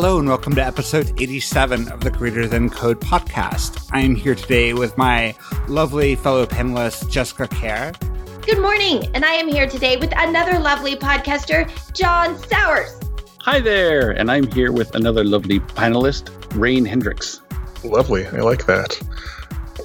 [0.00, 3.86] Hello and welcome to episode 87 of the Greater Than Code podcast.
[3.92, 5.36] I am here today with my
[5.68, 7.92] lovely fellow panelist, Jessica Kerr.
[8.40, 12.98] Good morning, and I am here today with another lovely podcaster, John Sawers.
[13.40, 17.42] Hi there, and I'm here with another lovely panelist, Rein Henrichs.
[17.84, 18.98] Lovely, I like that.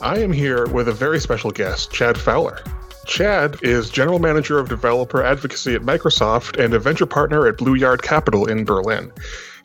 [0.02, 2.64] I am here with a very special guest, Chad Fowler.
[3.06, 8.02] Chad is General Manager of Developer Advocacy at Microsoft and a venture partner at BlueYard
[8.02, 9.12] Capital in Berlin.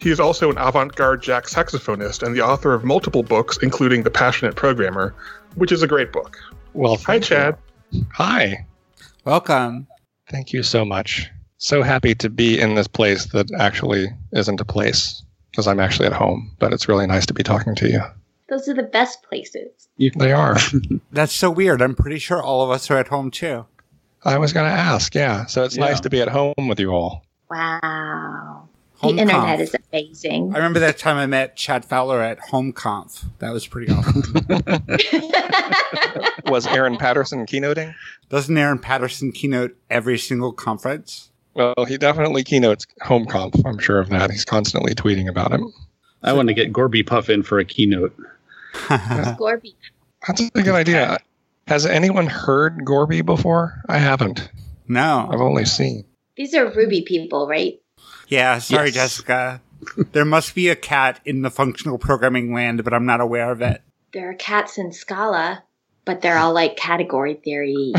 [0.01, 4.03] He is also an avant garde jazz saxophonist and the author of multiple books, including
[4.03, 5.15] The Passionate Programmer,
[5.57, 6.39] which is a great book.
[6.73, 7.57] Well, Hi, Chad.
[7.91, 8.07] You.
[8.15, 8.65] Hi.
[9.25, 9.87] Welcome.
[10.31, 11.29] Thank you so much.
[11.59, 16.07] So happy to be in this place that actually isn't a place because I'm actually
[16.07, 18.01] at home, but it's really nice to be talking to you.
[18.49, 19.89] Those are the best places.
[19.99, 20.57] You, they are.
[21.13, 21.83] That's so weird.
[21.83, 23.67] I'm pretty sure all of us are at home too.
[24.25, 25.45] I was going to ask, yeah.
[25.47, 25.85] So it's Yeah.
[25.85, 27.25] nice to be at home with you all.
[27.51, 28.69] Wow.
[29.01, 29.61] Home the internet conf.
[29.61, 30.53] is amazing.
[30.55, 33.25] I remember that time I met Chad Fowler at HomeConf.
[33.39, 34.23] That was pretty awesome.
[36.53, 37.95] Was Aaron Patterson keynoting?
[38.29, 41.31] Doesn't Aaron Patterson keynote every single conference?
[41.55, 43.67] Well, he definitely keynotes HomeConf.
[43.67, 44.31] I'm sure of that.
[44.31, 45.61] He's constantly tweeting about it.
[46.23, 48.15] I want to get Gorby Puff in for a keynote.
[48.75, 49.75] Scorby.
[50.27, 51.19] That's a good idea.
[51.67, 53.81] Has anyone heard Gorby before?
[53.89, 54.51] I haven't.
[54.89, 55.29] No.
[55.33, 56.05] I've only seen.
[56.37, 57.81] These are Ruby people, right?
[58.31, 58.95] Yeah, sorry, Yes.
[58.95, 59.61] Jessica.
[60.13, 63.61] there must be a cat in the functional programming land, but I'm not aware of
[63.61, 63.83] it.
[64.13, 65.63] There are cats in Scala,
[66.05, 67.93] but they're all like category theory.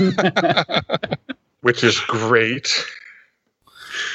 [1.60, 2.84] Which is great.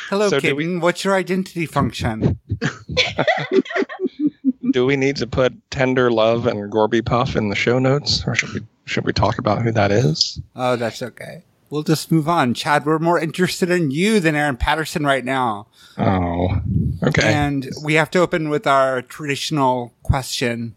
[0.09, 0.80] Hello, So do kitten.
[0.80, 2.40] What's your identity function?
[4.72, 8.53] Do we need to put Tenderlove and Gorby Puff in the show notes, or should
[8.53, 10.40] we should we talk about who that is?
[10.56, 11.44] Oh, that's okay.
[11.72, 12.54] We'll just move on.
[12.54, 15.68] Chad, we're more interested in you than Aaron Patterson right now.
[15.98, 16.62] Oh,
[17.02, 17.34] okay.
[17.34, 20.76] And we have to open with our traditional question.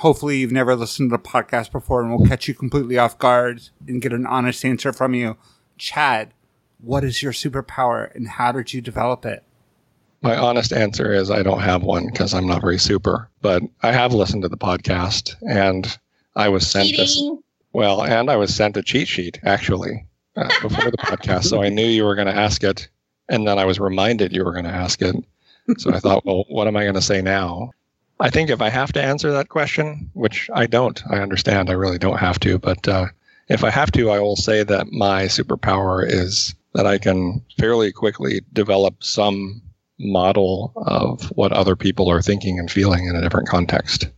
[0.00, 3.62] Hopefully, you've never listened to the podcast before, and we'll catch you completely off guard
[3.88, 5.38] and get an honest answer from you.
[5.78, 6.34] Chad,
[6.78, 9.44] what is your superpower and how did you develop it?
[10.20, 13.92] My honest answer is I don't have one because I'm not very super, but I
[13.92, 15.98] have listened to the podcast and
[16.36, 17.18] I was sent this.
[17.72, 20.06] Well, and I was sent a cheat sheet actually
[20.36, 22.88] uh, before the podcast, so I knew you were going to ask it,
[23.28, 25.16] and then I was reminded you were going to ask it.
[25.78, 27.70] So I thought, well, what am I going to say now?
[28.20, 31.72] I think if I have to answer that question, which I don't, I understand, I
[31.72, 33.06] really don't have to, but uh,
[33.48, 37.92] if I have to, I will say that my superpower is that I can fairly
[37.92, 39.62] quickly develop some
[39.98, 44.08] model of what other people are thinking and feeling in a different context.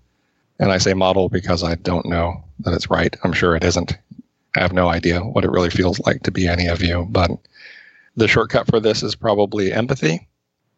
[0.59, 3.15] And I say model because I don't know that it's right.
[3.23, 3.97] I'm sure it isn't.
[4.57, 7.07] I have no idea what it really feels like to be any of you.
[7.11, 7.31] But
[8.17, 10.27] the shortcut for this is probably empathy.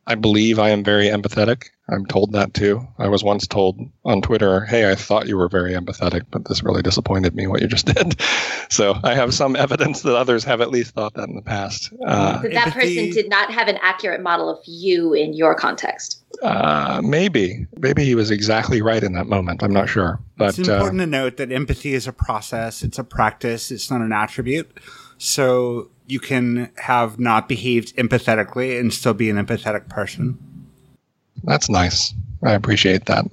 [0.06, 1.70] I believe I am very empathetic.
[1.90, 2.86] I'm told that too.
[2.98, 6.62] I was once told on Twitter, hey, I thought you were very empathetic, but this
[6.62, 8.20] really disappointed me what you just did.
[8.68, 11.92] so I have some evidence that others have at least thought that in the past.
[12.06, 16.22] Uh, that empathy- person did not have an accurate model of you in your context.
[16.42, 17.66] uh, maybe.
[17.78, 19.62] Maybe he was exactly right in that moment.
[19.62, 20.20] I'm not sure.
[20.36, 23.90] But it's uh, important to note that empathy is a process, it's a practice, it's
[23.90, 24.70] not an attribute.
[25.16, 30.38] So you can have not behaved empathetically and still be an empathetic person.
[31.44, 32.14] That's nice.
[32.42, 33.24] I appreciate that.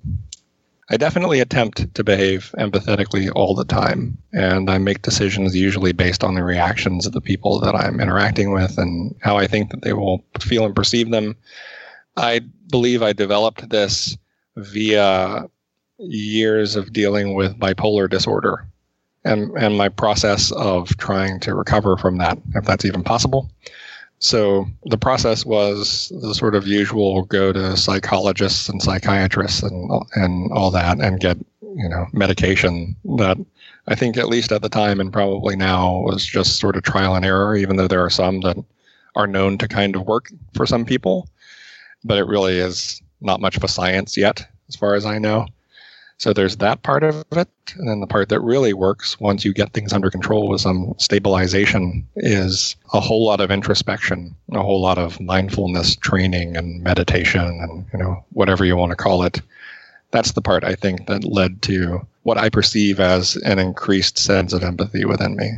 [0.89, 6.23] I definitely attempt to behave empathetically all the time, and I make decisions usually based
[6.23, 9.81] on the reactions of the people that I'm interacting with and how I think that
[9.81, 11.35] they will feel and perceive them.
[12.15, 14.15] I believe I developed this
[14.55, 15.49] via
[15.97, 18.67] years of dealing with bipolar disorder
[19.23, 23.49] and, and my process of trying to recover from that, if that's even possible.
[24.19, 30.51] So the process was the sort of usual go to psychologists and psychiatrists and and
[30.51, 33.37] all that and get you know medication that
[33.87, 37.15] I think at least at the time and probably now was just sort of trial
[37.15, 38.57] and error even though there are some that
[39.15, 41.27] are known to kind of work for some people.
[42.03, 45.47] But it really is not much of a science yet as far as I know
[46.17, 49.53] so there's that part of it and then the part that really works once you
[49.53, 54.81] get things under control with some stabilization is a whole lot of introspection, a whole
[54.81, 59.41] lot of mindfulness training and meditation and you know whatever you want to call it.
[60.11, 64.53] That's the part I think that led to what I perceive as an increased sense
[64.53, 65.51] of empathy within me.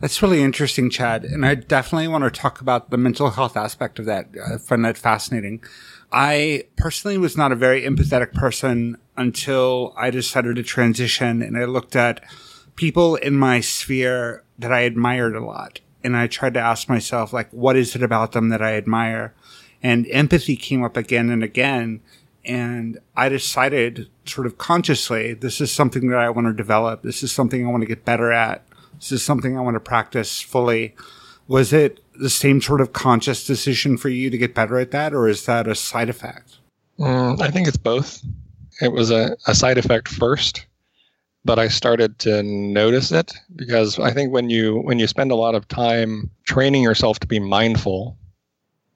[0.00, 1.24] That's really interesting, Chad.
[1.24, 4.28] And I definitely want to talk about the mental health aspect of that.
[4.52, 5.62] I find that fascinating.
[6.12, 11.64] I personally was not a very empathetic person until I decided to transition and I
[11.64, 12.22] looked at
[12.76, 15.80] people in my sphere that I admired a lot.
[16.04, 19.34] And I tried to ask myself, like, what is it about them that I admire?
[19.82, 22.00] and empathy came up again and again.
[22.44, 27.02] And I decided sort of consciously, this is something that I want to develop.
[27.02, 28.64] This is something I want to get better at.
[28.96, 30.94] This is something I want to practice fully.
[31.48, 35.14] Was it the same sort of conscious decision for you to get better at that,
[35.14, 36.58] or is that a side effect?
[36.98, 38.22] Mm, I think it's both.
[38.80, 40.66] It was a, a side effect first,
[41.44, 45.36] but I started to notice it because I think when you when you spend a
[45.36, 48.16] lot of time training yourself to be mindful,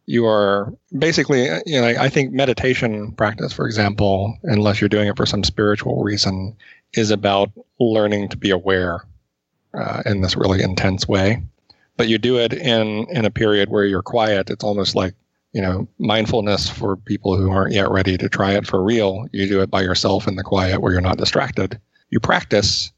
[0.07, 5.17] you are basically you know I think meditation practice, for example, unless you're doing it
[5.17, 6.57] for some spiritual reason,
[6.95, 9.05] is about learning to be aware
[9.75, 11.43] uh, in this really intense way.
[11.97, 14.51] But you do it in in a period where you're quiet.
[14.51, 15.15] It's almost like
[15.53, 19.27] you know mindfulness for people who aren't yet ready to try it for real.
[19.33, 21.81] You do it by yourself in the quiet where you're not distracted.
[22.11, 22.93] You practice,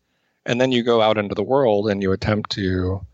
[0.46, 3.06] and then you go out into the world and you attempt to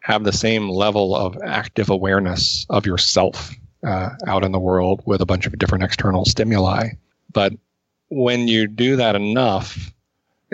[0.00, 3.52] have the same level of active awareness of yourself
[3.84, 6.90] uh, out in the world with a bunch of different external stimuli.
[7.32, 7.54] But
[8.08, 9.92] when you do that enough,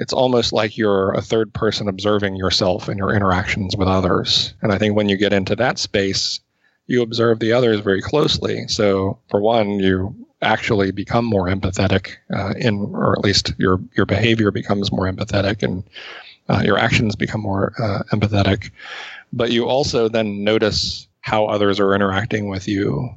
[0.03, 4.53] it's almost like you're a third person observing yourself and your interactions with others.
[4.61, 6.41] And I think when you get into that space,
[6.89, 8.67] you observe the others very closely.
[8.67, 10.13] So, for one, you
[10.43, 15.63] actually become more empathetic, uh, in or at least your your behavior becomes more empathetic,
[15.63, 15.85] and
[16.49, 18.73] uh, your actions become more uh, empathetic.
[19.33, 23.09] But you also then notice how others are interacting with you.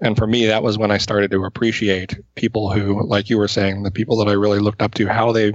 [0.00, 3.48] And for me, that was when I started to appreciate people who, like you were
[3.48, 5.52] saying, the people that I really looked up to, how they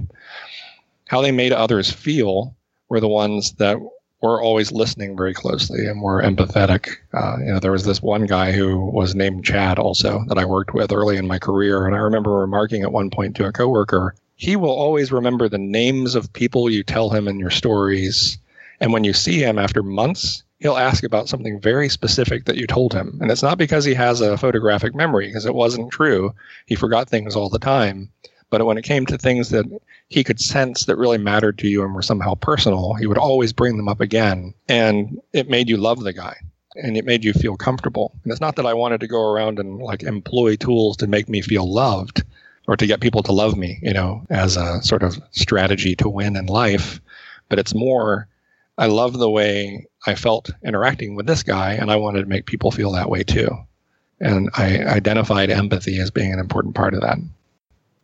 [1.14, 2.56] how they made others feel
[2.90, 3.78] were the ones that
[4.24, 6.90] were always listening very closely and were empathetic.
[7.14, 10.46] Uh, you know, there was this one guy who was named Chad also that I
[10.46, 13.52] worked with early in my career, and I remember remarking at one point to a
[13.52, 18.40] coworker, he will always remember the names of people you tell him in your stories,
[18.80, 22.66] and when you see him after months, he'll ask about something very specific that you
[22.66, 23.20] told him.
[23.22, 26.34] And it's not because he has a photographic memory, because it wasn't true.
[26.66, 28.10] He forgot things all the time.
[28.54, 29.66] But when it came to things that
[30.10, 33.52] he could sense that really mattered to you and were somehow personal, he would always
[33.52, 34.54] bring them up again.
[34.70, 36.36] And it made you love the guy
[36.76, 38.14] and it made you feel comfortable.
[38.22, 41.28] And it's not that I wanted to go around and like employ tools to make
[41.28, 42.22] me feel loved
[42.68, 46.08] or to get people to love me, you know, as a sort of strategy to
[46.08, 47.02] win in life.
[47.50, 48.28] But it's more,
[48.78, 52.46] I love the way I felt interacting with this guy, and I wanted to make
[52.46, 53.50] people feel that way too.
[54.20, 57.18] And I identified empathy as being an important part of that.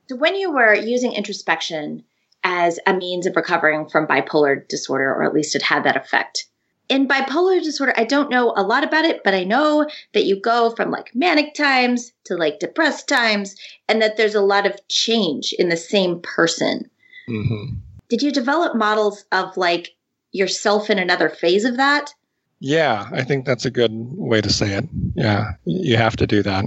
[0.09, 2.03] So, when you were using introspection
[2.44, 6.47] as a means of recovering from bipolar disorder, or at least it had that effect,
[6.89, 10.41] in bipolar disorder, I don't know a lot about it, but I know that you
[10.41, 13.56] go from like manic times to like depressed times,
[13.88, 16.89] and that there's a lot of change in the same person.
[17.29, 17.75] Mm-hmm.
[18.09, 19.94] Did you develop models of like
[20.31, 22.15] yourself in another phase of that?
[22.59, 24.89] Yeah, I think that's a good way to say it.
[25.13, 26.65] Yeah, you have to do that.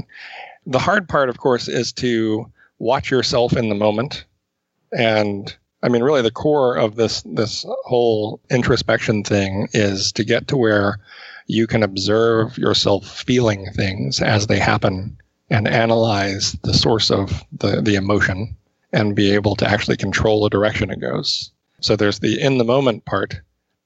[0.65, 2.47] The hard part, of course, is to
[2.83, 4.25] watch yourself in the moment
[4.93, 10.47] and I mean, really, the core of this this whole introspection thing is to get
[10.49, 11.01] to where
[11.49, 15.17] you can observe yourself feeling things as they happen
[15.51, 18.57] and analyze the source of the, the emotion
[18.93, 21.51] and be able to actually control the direction it goes.
[21.81, 23.41] So there's the in the moment part,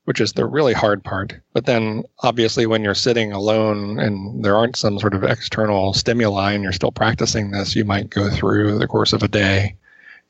[0.07, 1.35] which is the really hard part.
[1.53, 6.53] But then obviously when you're sitting alone and there aren't some sort of external stimuli
[6.53, 9.77] and you're still practicing this, you might go through the course of a day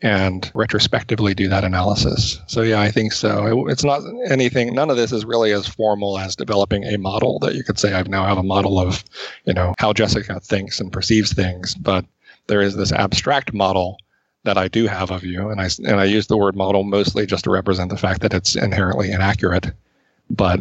[0.02, 2.40] and retrospectively do that analysis.
[2.46, 3.66] So yeah, I think so.
[3.66, 4.74] It, it's not anything.
[4.74, 7.92] None of this is really as formal as developing a model that you could say
[7.92, 9.04] I've now have a model of,
[9.44, 11.74] you know, how Jessica thinks and perceives things.
[11.74, 12.06] But
[12.46, 13.98] there is this abstract model
[14.46, 17.26] that I do have of you, and I and I use the word model mostly
[17.26, 19.72] just to represent the fact that it's inherently inaccurate,
[20.30, 20.60] but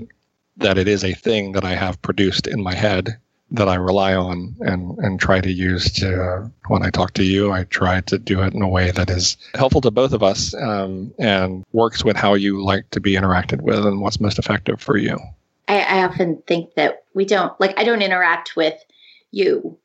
[0.58, 3.18] that it is a thing that I have produced in my head
[3.52, 7.24] that I rely on and, and try to use to, uh, when I talk to
[7.24, 10.24] you, I try to do it in a way that is helpful to both of
[10.24, 14.40] us um, and works with how you like to be interacted with and what's most
[14.40, 15.20] effective for you.
[15.68, 18.84] I, I often think that we don't, like, I don't interact with
[19.30, 19.78] you,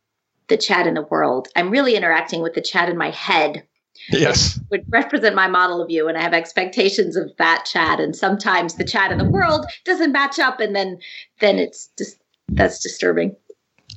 [0.48, 1.48] the Chad in the world.
[1.54, 3.64] I'm really interacting with the Chad in my head.
[4.08, 4.58] Yes.
[4.70, 8.74] Would represent my model of you, and I have expectations of that Chad And sometimes
[8.74, 10.98] the Chad in the world doesn't match up, and then
[11.40, 13.36] then it's just that's disturbing.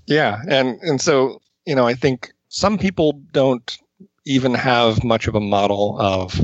[0.05, 3.77] Yeah, and and so you know, I think some people don't
[4.25, 6.39] even have much of a model of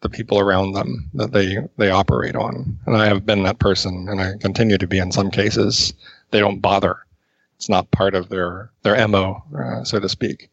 [0.00, 2.78] the people around them that they they operate on.
[2.86, 5.94] And I have been that person, and I continue to be in some cases.
[6.30, 6.98] They don't bother.
[7.56, 10.50] It's not part of their their mo, uh, so to speak.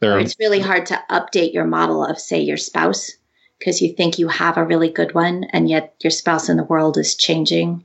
[0.00, 3.10] They're, it's really hard to update your model of, say, your spouse
[3.58, 6.64] because you think you have a really good one, and yet your spouse in the
[6.64, 7.84] world is changing,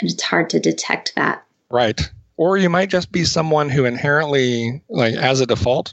[0.00, 1.44] and it's hard to detect that.
[1.70, 2.00] Right
[2.36, 5.92] or you might just be someone who inherently, like as a default,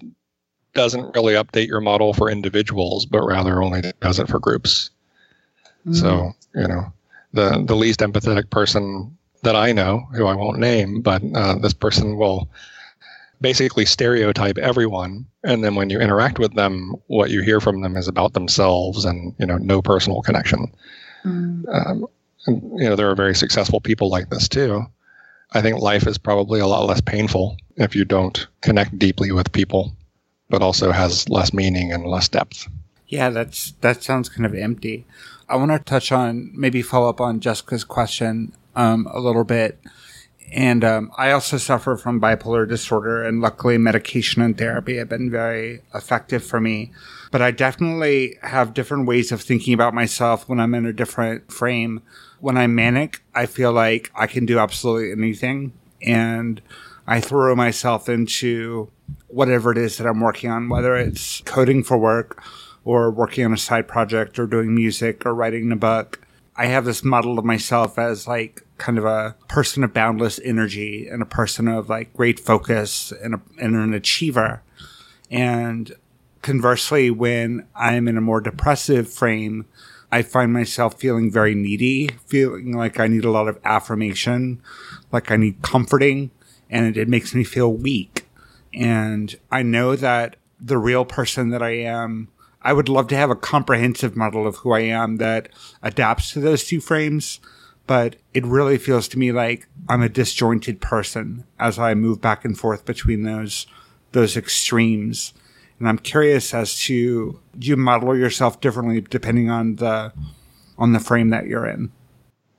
[0.74, 4.90] doesn't really update your model for individuals, but rather only does it for groups.
[5.86, 5.94] Mm-hmm.
[5.94, 6.92] So, you know,
[7.34, 11.74] the, the least empathetic person that I know, who I won't name, but uh, this
[11.74, 12.50] person will
[13.44, 15.26] basically stereotype everyone.
[15.44, 19.04] And then when you interact with them, what you hear from them is about themselves
[19.04, 20.74] and, you know, no personal connection.
[21.26, 21.68] Mm.
[21.68, 22.08] Um,
[22.48, 24.86] and, you know, there are very successful people like this too.
[25.52, 29.52] I think life is probably a lot less painful if you don't connect deeply with
[29.52, 29.92] people,
[30.50, 32.68] but also has less meaning and less depth.
[33.08, 35.06] Yeah, that's that sounds kind of empty.
[35.48, 39.80] I want to touch on maybe follow up on Jessica's question um, a little bit.
[40.52, 45.32] And um, I also suffer from bipolar disorder, and luckily, medication and therapy have been
[45.32, 46.92] very effective for me.
[47.32, 51.52] But I definitely have different ways of thinking about myself when I'm in a different
[51.52, 52.02] frame.
[52.40, 56.62] When I'm manic, I feel like I can do absolutely anything, and
[57.08, 58.92] I throw myself into
[59.28, 62.42] whatever it is that I'm working on, whether it's coding for work
[62.86, 66.22] or working on a side project or doing music or writing a book.
[66.56, 71.08] I have this model of myself as like kind of a person of boundless energy
[71.08, 74.62] and a person of like great focus and, a, and an achiever.
[75.32, 75.96] And
[76.42, 79.66] conversely, when I'm in a more depressive frame,
[80.12, 84.62] I find myself feeling very needy, feeling like I need a lot of affirmation,
[85.14, 86.32] like I need comforting,
[86.70, 88.28] and it, it makes me feel weak.
[88.74, 92.28] And I know that the real person that I am
[92.64, 95.50] I would love to have a comprehensive model of who I am that
[95.82, 97.40] adapts to those two frames,
[97.88, 102.46] but it really feels to me like I'm a disjointed person as I move back
[102.46, 103.68] and forth between those
[104.12, 105.34] those extremes.
[105.80, 110.14] And I'm curious as to do you model yourself differently depending on the
[110.78, 111.92] on the frame that you're in?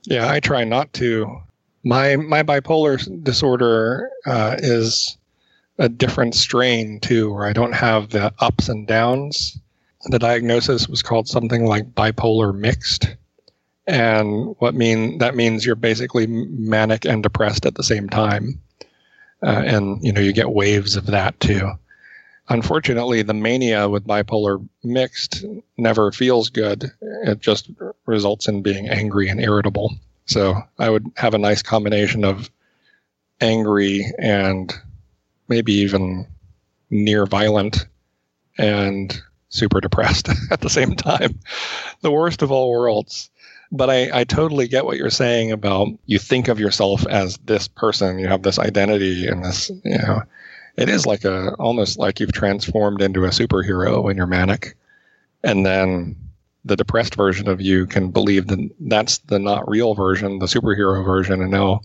[0.03, 1.41] Yeah, I try not to.
[1.83, 5.17] My my bipolar disorder uh, is
[5.77, 9.59] a different strain too, where I don't have the ups and downs
[10.05, 13.15] the diagnosis was called something like bipolar mixed.
[13.87, 18.61] And what mean that means you're basically manic and depressed at the same time.
[19.43, 21.71] Uh, and you know you get waves of that too.
[22.47, 25.43] Unfortunately, the mania with bipolar mixed
[25.77, 26.91] never feels good.
[27.01, 27.69] It just
[28.05, 29.95] results in being angry and irritable.
[30.25, 32.49] So I would have a nice combination of
[33.41, 34.73] angry and
[35.47, 36.27] maybe even
[36.89, 37.85] near violent
[38.57, 41.39] and super depressed at the same time.
[42.01, 43.29] The worst of all worlds.
[43.71, 47.67] But I, I totally get what you're saying about you think of yourself as this
[47.67, 50.21] person, you have this identity and this, you know,
[50.77, 54.75] it is like a almost like you've transformed into a superhero when you're manic.
[55.43, 56.15] And then
[56.65, 61.05] the depressed version of you can believe that that's the not real version, the superhero
[61.05, 61.81] version, and now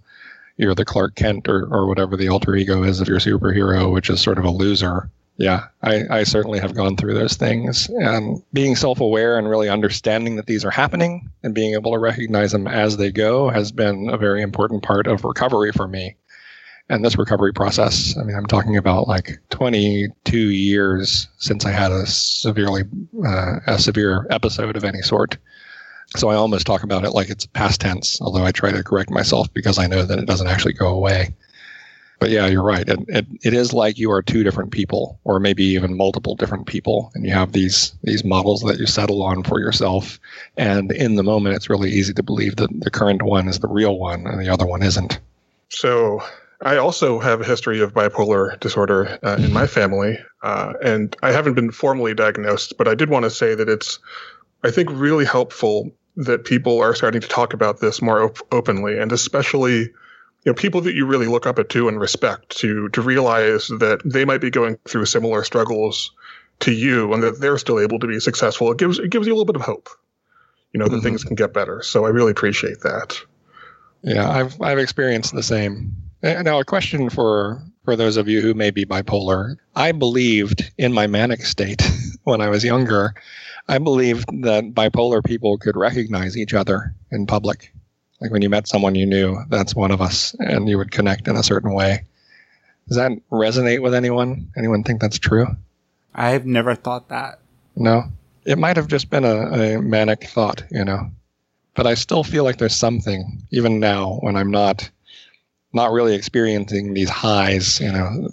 [0.57, 4.11] you're the Clark Kent or, or whatever the alter ego is of your superhero, which
[4.11, 5.11] is sort of a loser
[5.41, 7.89] yeah, I, I certainly have gone through those things.
[7.89, 11.99] And being self aware and really understanding that these are happening and being able to
[11.99, 16.15] recognize them as they go has been a very important part of recovery for me.
[16.91, 21.91] And this recovery process, I mean, I'm talking about like 22 years since I had
[21.91, 22.83] a severely,
[23.27, 25.39] uh, a severe episode of any sort.
[26.17, 29.09] So I almost talk about it like it's past tense, although I try to correct
[29.09, 31.35] myself because I know that it doesn't actually go away
[32.21, 32.87] but yeah, you're right.
[32.87, 36.67] It, it, it is like you are two different people, or maybe even multiple different
[36.67, 40.21] people, and you have these these models that you settle on for yourself.
[40.57, 43.69] And in the moment, it's really easy to believe that the current one is the
[43.69, 45.19] real one, and the other one isn't.
[45.71, 46.23] So
[46.63, 51.33] I also have a history of bipolar disorder uh, in my family, uh, and I
[51.33, 53.99] haven't been formally diagnosed, but I did want to say that it's,
[54.63, 58.99] I think, really helpful that people are starting to talk about this more op- openly,
[58.99, 59.89] and especially
[60.45, 64.01] you know people that you really look up to and respect to to realize that
[64.05, 66.13] they might be going through similar struggles
[66.61, 68.71] to you and that they're still able to be successful.
[68.73, 69.89] It gives it gives you a little bit of hope
[70.73, 71.05] you know that mm-hmm.
[71.05, 71.83] things can get better.
[71.83, 73.19] So i really appreciate that.
[74.03, 75.97] Yeah i've i've experienced the same.
[76.23, 79.57] Now a question for for those of you who may be bipolar.
[79.75, 81.83] I believed in my manic state
[82.25, 83.15] when i was younger.
[83.69, 87.73] I believed that bipolar people could recognize each other in public
[88.21, 91.29] like when you met someone you knew, that's one of us, and you would connect
[91.29, 92.05] in a certain way.
[92.89, 94.51] Does that resonate with anyone?
[94.57, 95.47] Anyone think that's true?
[96.15, 97.41] I've never thought that.
[97.77, 98.05] No.
[98.45, 101.11] It might have just been a, a manic thought, you know.
[101.75, 104.91] But I still feel like there's something, even now, when I'm not
[105.73, 108.29] not really experiencing these highs, you know.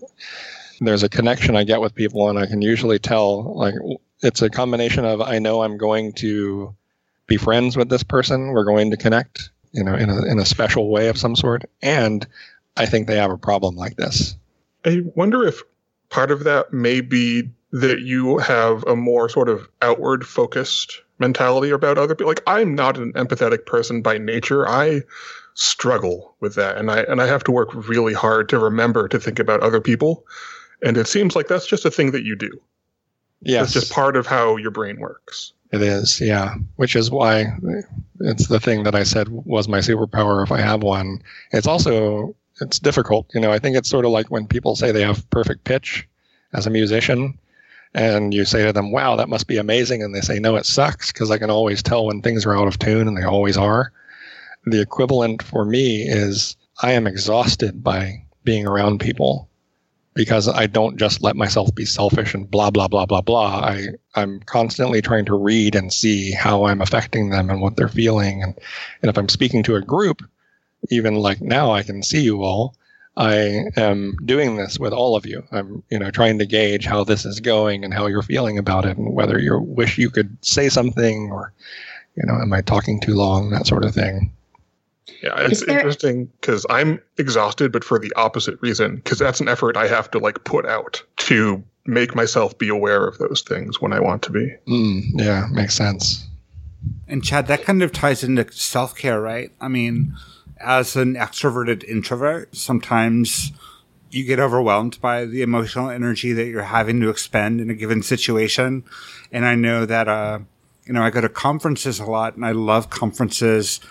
[0.79, 3.75] There's a connection I get with people, and I can usually tell, like,
[4.21, 6.75] it's a combination of I know I'm going to
[7.27, 10.45] be friends with this person, we're going to connect, you know, in a, in a
[10.45, 11.63] special way of some sort.
[11.81, 12.25] And
[12.75, 14.35] I think they have a problem like this.
[14.83, 15.61] I wonder if
[16.09, 21.69] part of that may be that you have a more sort of outward focused mentality
[21.69, 22.29] about other people.
[22.29, 24.67] Like I'm not an empathetic person by nature.
[24.67, 25.03] I
[25.53, 29.19] struggle with that and I and I have to work really hard to remember to
[29.19, 30.25] think about other people.
[30.81, 32.61] And it seems like that's just a thing that you do.
[33.41, 33.65] Yes.
[33.65, 35.53] It's just part of how your brain works.
[35.71, 36.55] It is, yeah.
[36.77, 37.57] Which is why
[38.21, 41.21] it's the thing that I said was my superpower if I have one.
[41.51, 43.27] It's also it's difficult.
[43.33, 46.07] You know, I think it's sort of like when people say they have perfect pitch
[46.53, 47.37] as a musician
[47.93, 50.65] and you say to them, "Wow, that must be amazing." And they say, "No, it
[50.65, 53.57] sucks because I can always tell when things are out of tune and they always
[53.57, 53.91] are."
[54.65, 59.49] The equivalent for me is I am exhausted by being around people
[60.17, 63.59] because I don't just let myself be selfish and blah blah blah blah blah.
[63.59, 67.87] I I'm constantly trying to read and see how I'm affecting them and what they're
[67.87, 68.57] feeling and
[69.01, 70.23] and if I'm speaking to a group,
[70.89, 72.75] even like now I can see you all.
[73.15, 75.43] I am doing this with all of you.
[75.51, 78.85] I'm, you know, trying to gauge how this is going and how you're feeling about
[78.85, 81.51] it, and whether you wish you could say something, or,
[82.15, 84.31] you know, am I talking too long, that sort of thing.
[85.21, 88.97] Yeah, it's there- interesting because I'm exhausted, but for the opposite reason.
[88.97, 93.07] Because that's an effort I have to like put out to make myself be aware
[93.07, 94.53] of those things when I want to be.
[94.67, 96.27] Mm, yeah, makes sense.
[97.07, 99.51] And Chad, that kind of ties into self care, right?
[99.59, 100.15] I mean,
[100.59, 103.51] as an extroverted introvert, sometimes
[104.09, 108.01] you get overwhelmed by the emotional energy that you're having to expend in a given
[108.01, 108.83] situation.
[109.31, 110.39] And I know that, uh,
[110.85, 113.81] you know, I go to conferences a lot and I love conferences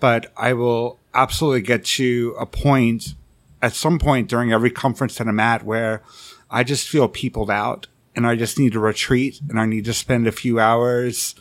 [0.00, 3.14] but I will absolutely get to a point
[3.62, 6.02] at some point during every conference that I'm at where
[6.50, 9.94] I just feel peopled out and I just need to retreat and I need to
[9.94, 11.34] spend a few hours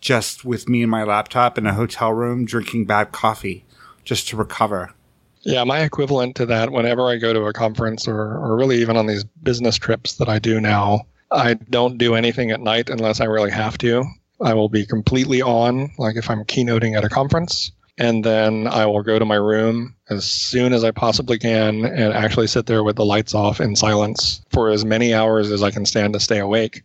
[0.00, 3.64] just with me and my laptop in a hotel room drinking bad coffee
[4.04, 4.92] just to recover.
[5.42, 8.96] Yeah, my equivalent to that whenever I go to a conference or, or really even
[8.96, 13.20] on these business trips that I do now, I don't do anything at night unless
[13.20, 14.04] I really have to.
[14.40, 18.86] I will be completely on, like if I'm keynoting at a conference, and then I
[18.86, 22.84] will go to my room as soon as I possibly can and actually sit there
[22.84, 26.20] with the lights off in silence for as many hours as I can stand to
[26.20, 26.82] stay awake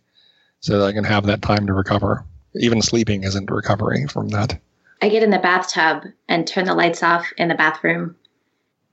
[0.60, 2.24] so that I can have that time to recover.
[2.54, 4.58] Even sleeping isn't recovery from that.
[5.02, 8.16] I get in the bathtub and turn the lights off in the bathroom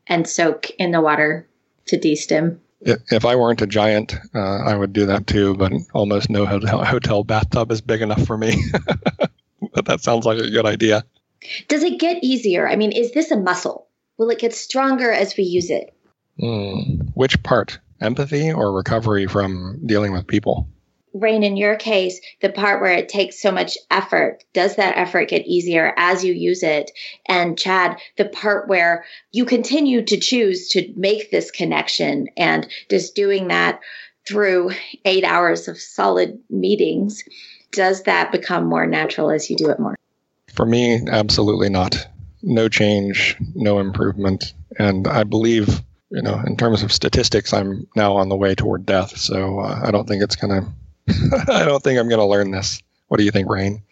[0.08, 1.48] and soak in the water
[1.86, 2.60] to de-stim.
[2.82, 6.84] If I weren't a giant, uh, I would do that too, but almost no hotel,
[6.84, 8.64] hotel bathtub is big enough for me.
[9.74, 11.04] but that sounds like a good idea.
[11.68, 12.68] Does it get easier?
[12.68, 13.88] I mean, is this a muscle?
[14.18, 15.94] Will it get stronger as we use it?
[16.42, 17.12] Mm.
[17.14, 17.80] Which part?
[18.02, 20.68] Empathy or recovery from dealing with people?
[21.14, 25.30] Rein, in your case, the part where it takes so much effort, does that effort
[25.30, 26.92] get easier as you use it?
[27.26, 33.16] And Chad, the part where you continue to choose to make this connection and just
[33.16, 33.80] doing that
[34.28, 34.72] through
[35.04, 37.24] eight hours of solid meetings,
[37.72, 39.96] does that become more natural as you do it more?
[40.54, 42.08] For me, absolutely not.
[42.42, 44.54] No change, no improvement.
[44.78, 48.86] And I believe, you know, in terms of statistics, I'm now on the way toward
[48.86, 49.18] death.
[49.18, 50.64] So uh, I don't think it's going
[51.08, 52.82] to, I don't think I'm going to learn this.
[53.08, 53.84] What do you think, Rein?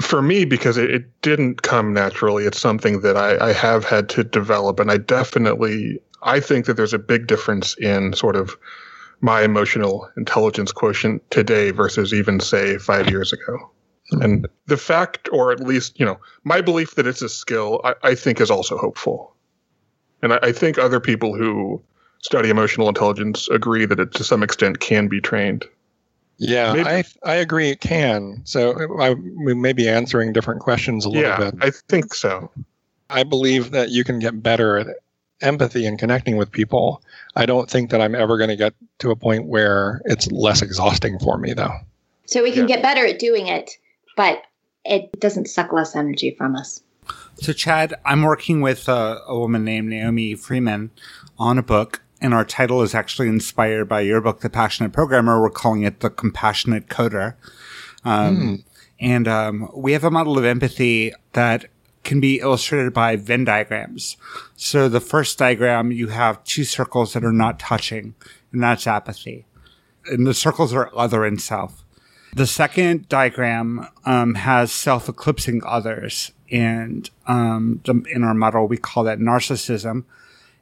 [0.00, 4.08] For me, because it, it, didn't come naturally, it's something that I, I have had
[4.10, 4.78] to develop.
[4.78, 8.56] And I definitely, I think that there's a big difference in sort of
[9.20, 13.70] my emotional intelligence quotient today versus even, say, five years ago.
[14.12, 17.94] And the fact, or at least, you know, my belief that it's a skill, I,
[18.02, 19.34] I think is also hopeful.
[20.22, 21.82] And I, I, think other people who
[22.22, 25.64] study emotional intelligence agree that it to some extent can be trained.
[26.36, 28.40] Yeah, maybe, I I agree it can.
[28.44, 31.54] So I, we may be answering different questions a little yeah, bit.
[31.60, 32.50] I think so.
[33.08, 34.86] I believe that you can get better at
[35.40, 37.02] empathy and connecting with people.
[37.36, 40.62] I don't think that I'm ever going to get to a point where it's less
[40.62, 41.76] exhausting for me, though.
[42.26, 42.76] So we can yeah.
[42.76, 43.76] get better at doing it
[44.16, 44.42] but
[44.84, 46.82] it doesn't suck less energy from us.
[47.36, 50.90] So, Chad, I'm working with a, a woman named Naomi Freeman
[51.38, 55.40] on a book, and our title is actually inspired by your book, The Passionate Programmer.
[55.40, 57.34] We're calling it The Compassionate Coder.
[58.04, 58.64] Um, mm.
[59.00, 61.66] And um, we have a model of empathy that
[62.04, 64.16] can be illustrated by Venn diagrams.
[64.56, 68.14] So the first diagram, you have two circles that are not touching,
[68.52, 69.46] and that's apathy.
[70.06, 71.83] And the circles are other and self.
[72.34, 76.32] The second diagram um, has self eclipsing others.
[76.50, 80.04] And um, in our model, we call that narcissism.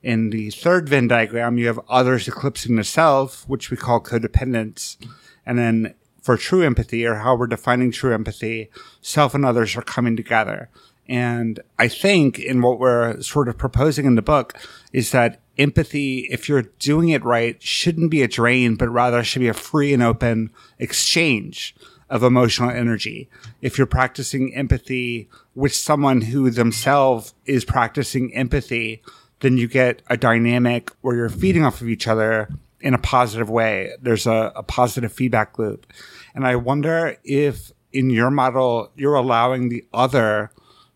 [0.03, 4.99] In the third Venn diagram, you have others eclipsing the self, which we call codependence.
[5.47, 9.83] And then for true empathy, or how we're defining true empathy, self and others are
[9.83, 10.69] coming together.
[11.09, 14.59] And I think in what we're sort of proposing in the book
[14.93, 19.41] is that empathy, if you're doing it right, shouldn't be a drain, but rather should
[19.41, 21.75] be a free and open exchange
[22.09, 23.29] of emotional energy.
[23.61, 29.03] If you're practicing empathy with someone who themselves is practicing empathy,
[29.41, 32.49] then you get a dynamic where you're feeding off of each other
[32.81, 33.93] in a positive way.
[34.01, 35.87] There's a, a positive feedback loop.
[36.35, 40.51] And I wonder if in your model, you're allowing the other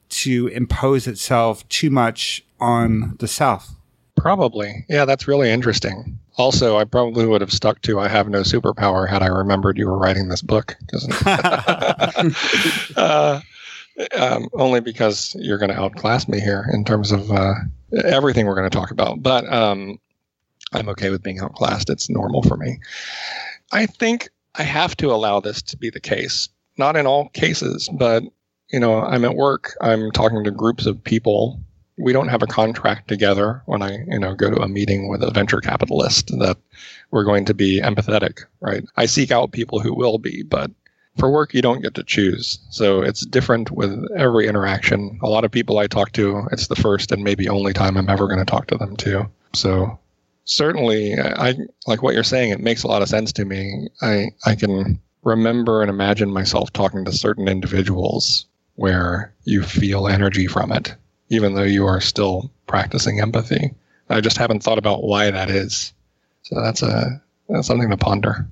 [0.09, 3.76] to impose itself too much on the self.
[4.17, 4.85] Probably.
[4.89, 6.19] Yeah, that's really interesting.
[6.37, 9.87] Also, I probably would have stuck to I have no superpower had I remembered you
[9.87, 10.77] were writing this book.
[12.97, 13.41] uh,
[14.19, 17.55] um, only because you're going to outclass me here in terms of uh,
[18.05, 19.23] everything we're going to talk about.
[19.23, 19.99] But um,
[20.73, 21.91] I'm okay with being outclassed.
[21.91, 22.81] It's normal for me.
[23.73, 26.49] I think I have to allow this to be the case.
[26.79, 28.23] Not in all cases, but
[28.71, 29.77] you know, I'm at work.
[29.81, 31.61] I'm talking to groups of people.
[31.99, 35.23] We don't have a contract together when I, you know, go to a meeting with
[35.23, 36.59] a venture capitalist that
[37.11, 38.85] we're going to be empathetic, right?
[38.97, 40.71] I seek out people who will be, but
[41.17, 42.59] for work, you don't get to choose.
[42.71, 45.19] So it's different with every interaction.
[45.23, 48.11] A lot of people I talk to, it's the first and maybe only time I'm
[48.11, 49.27] ever going to talk to them too.
[49.55, 49.99] So
[50.45, 51.55] certainly, I
[51.87, 52.51] like what you're saying.
[52.51, 53.89] It makes a lot of sense to me.
[54.03, 60.47] I I can remember and imagine myself talking to certain individuals where you feel energy
[60.47, 60.95] from it,
[61.29, 63.75] even though you are still practicing empathy.
[64.09, 65.93] I just haven't thought about why that is.
[66.43, 68.49] So that's a that's something to ponder.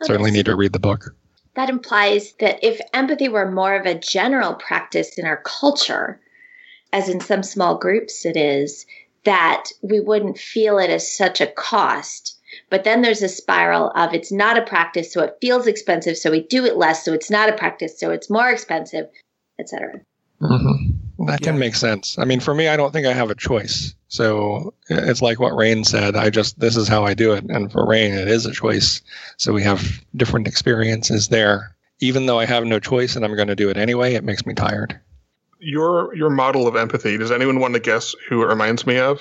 [0.00, 1.14] Well, Certainly need to read the book.
[1.54, 6.20] That implies that if empathy were more of a general practice in our culture,
[6.92, 8.86] as in some small groups it is,
[9.24, 12.38] that we wouldn't feel it as such a cost.
[12.68, 16.30] But then there's a spiral of it's not a practice, so it feels expensive, so
[16.30, 19.08] we do it less, so it's not a practice, so it's more expensive,
[19.58, 20.00] etc.
[20.40, 20.99] Mm-hmm.
[21.26, 21.60] That can yeah.
[21.60, 22.18] make sense.
[22.18, 23.94] I mean, for me, I don't think I have a choice.
[24.08, 26.16] So it's like what Rein said.
[26.16, 29.02] I just this is how I do it, and for Rein, it is a choice.
[29.36, 31.76] So we have different experiences there.
[32.00, 34.46] Even though I have no choice and I'm going to do it anyway, it makes
[34.46, 34.98] me tired
[35.60, 37.16] your your model of empathy.
[37.16, 39.20] Does anyone want to guess who it reminds me of?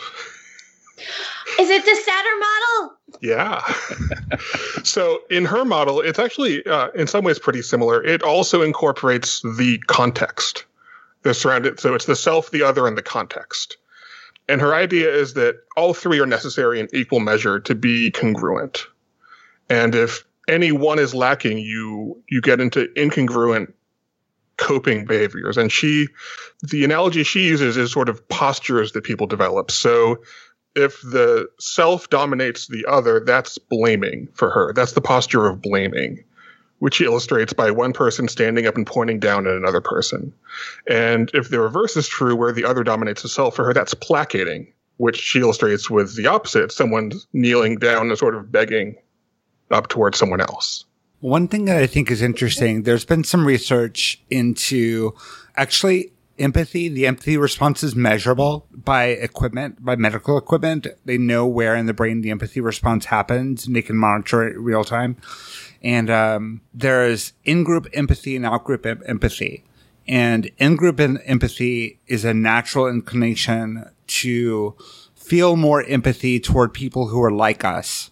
[1.59, 2.97] Is it the Satir model?
[3.21, 4.83] Yeah.
[4.83, 8.03] so in her model, it's actually uh, in some ways pretty similar.
[8.03, 10.65] It also incorporates the context,
[11.23, 11.79] the surrounded.
[11.79, 13.77] So it's the self, the other, and the context.
[14.47, 18.88] And her idea is that all three are necessary in equal measure to be congruent.
[19.69, 23.73] And if any one is lacking, you you get into incongruent
[24.60, 25.58] coping behaviors.
[25.58, 26.10] And she,
[26.62, 29.71] the analogy she uses is sort of postures that people develop.
[29.71, 30.21] So
[30.75, 34.73] if the self dominates the other, that's blaming for her.
[34.73, 36.23] That's the posture of blaming,
[36.79, 40.33] which she illustrates by one person standing up and pointing down at another person.
[40.89, 43.93] And if the reverse is true, where the other dominates the self, for her, that's
[43.93, 48.95] placating, which she illustrates with the opposite someone kneeling down and sort of begging
[49.71, 50.85] up towards someone else.
[51.19, 55.13] One thing that I think is interesting, there's been some research into
[55.55, 56.87] actually empathy.
[56.87, 60.87] The empathy response is measurable by equipment, by medical equipment.
[61.03, 64.57] They know where in the brain the empathy response happens and they can monitor it
[64.57, 65.17] real time.
[65.81, 69.63] And um, there's in-group empathy and out-group em- empathy.
[70.07, 74.75] And in-group empathy is a natural inclination to
[75.15, 78.11] feel more empathy toward people who are like us.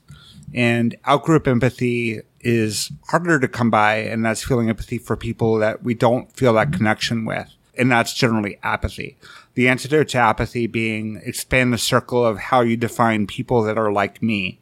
[0.53, 5.84] And out-group empathy is harder to come by, and that's feeling empathy for people that
[5.84, 7.51] we don't feel that connection with.
[7.77, 9.17] And that's generally apathy.
[9.56, 13.91] The antidote to apathy being expand the circle of how you define people that are
[13.91, 14.60] like me.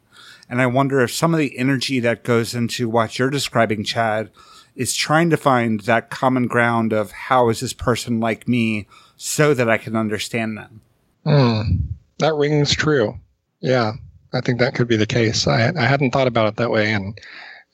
[0.48, 4.30] And I wonder if some of the energy that goes into what you're describing, Chad,
[4.74, 9.54] is trying to find that common ground of how is this person like me so
[9.54, 10.82] that I can understand them.
[11.24, 11.82] Mm,
[12.18, 13.18] that rings true.
[13.60, 13.92] Yeah,
[14.32, 15.46] I think that could be the case.
[15.46, 16.92] I, I hadn't thought about it that way.
[16.92, 17.18] And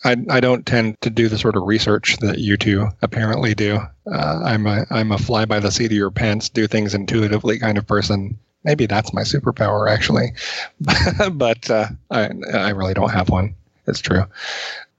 [0.04, 3.80] I, I don't tend to do the sort of research that you two apparently do.
[4.11, 7.58] Uh, I'm a I'm a fly by the seat of your pants, do things intuitively
[7.58, 8.38] kind of person.
[8.64, 10.33] Maybe that's my superpower, actually,
[11.33, 13.55] but uh, I I really don't have one.
[13.87, 14.25] It's true.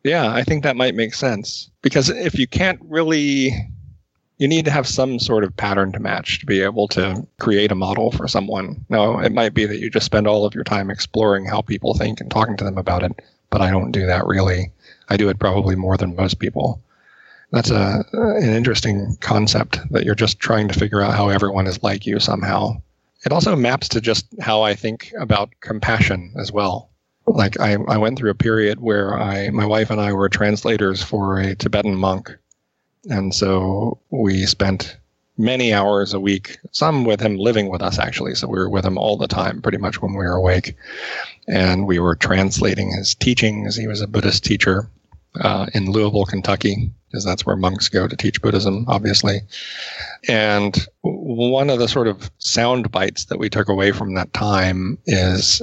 [0.03, 3.53] Yeah, I think that might make sense because if you can't really,
[4.37, 7.71] you need to have some sort of pattern to match to be able to create
[7.71, 8.83] a model for someone.
[8.89, 11.93] Now, it might be that you just spend all of your time exploring how people
[11.93, 13.13] think and talking to them about it,
[13.49, 14.71] but I don't do that really.
[15.07, 16.81] I do it probably more than most people.
[17.51, 21.83] That's a an interesting concept that you're just trying to figure out how everyone is
[21.83, 22.81] like you somehow.
[23.25, 26.89] It also maps to just how I think about compassion as well.
[27.25, 31.01] Like I, I went through a period where I my wife and I were translators
[31.01, 32.35] for a Tibetan monk.
[33.09, 34.97] And so we spent
[35.37, 38.35] many hours a week, some with him living with us actually.
[38.35, 40.75] So we were with him all the time, pretty much when we were awake.
[41.47, 43.75] And we were translating his teachings.
[43.75, 44.89] He was a Buddhist teacher
[45.39, 49.41] uh, in Louisville, Kentucky, because that's where monks go to teach Buddhism, obviously.
[50.27, 54.97] And one of the sort of sound bites that we took away from that time
[55.05, 55.61] is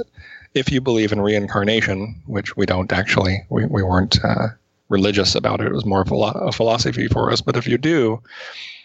[0.55, 4.49] if you believe in reincarnation, which we don't actually, we, we weren't uh,
[4.89, 7.41] religious about it, it was more of a, a philosophy for us.
[7.41, 8.21] But if you do,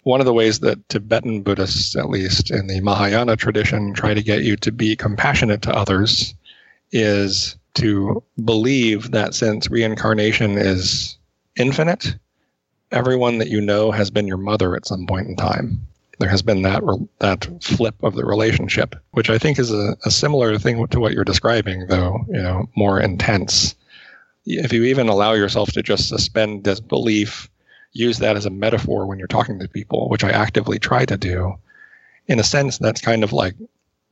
[0.04, 4.22] one of the ways that Tibetan Buddhists, at least in the Mahayana tradition, try to
[4.22, 6.32] get you to be compassionate to others
[6.92, 11.16] is to believe that since reincarnation is
[11.56, 12.16] infinite,
[12.90, 15.86] everyone that you know has been your mother at some point in time.
[16.18, 16.82] There has been that
[17.18, 21.12] that flip of the relationship, which I think is a, a similar thing to what
[21.12, 23.74] you're describing, though you know more intense.
[24.46, 27.50] If you even allow yourself to just suspend disbelief,
[27.92, 31.18] use that as a metaphor when you're talking to people, which I actively try to
[31.18, 31.54] do.
[32.28, 33.54] In a sense, that's kind of like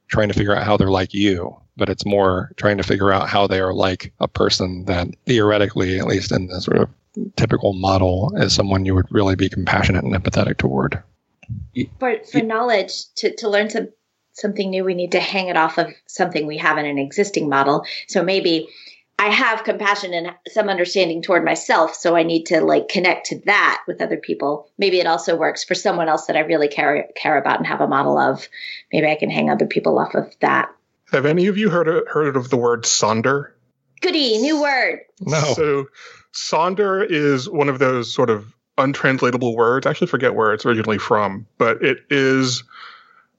[0.08, 3.28] trying to figure out how they're like you, but it's more trying to figure out
[3.28, 6.88] how they are like a person that theoretically, at least in the sort of
[7.36, 11.02] typical model, is someone you would really be compassionate and empathetic toward.
[12.00, 13.88] For for knowledge to to learn some
[14.32, 17.48] something new, we need to hang it off of something we have in an existing
[17.48, 17.84] model.
[18.08, 18.68] So maybe
[19.18, 23.40] I have compassion and some understanding toward myself, so I need to like connect to
[23.46, 24.68] that with other people.
[24.76, 27.80] Maybe it also works for someone else that I really care care about and have
[27.80, 28.48] a model of.
[28.92, 30.70] Maybe I can hang other people off of that.
[31.14, 33.52] Have any of you heard of, heard of the word sonder?
[34.00, 35.00] Goody, new word.
[35.20, 35.40] No.
[35.54, 35.86] So
[36.32, 39.86] sonder is one of those sort of untranslatable words.
[39.86, 42.64] I actually forget where it's originally from, but it is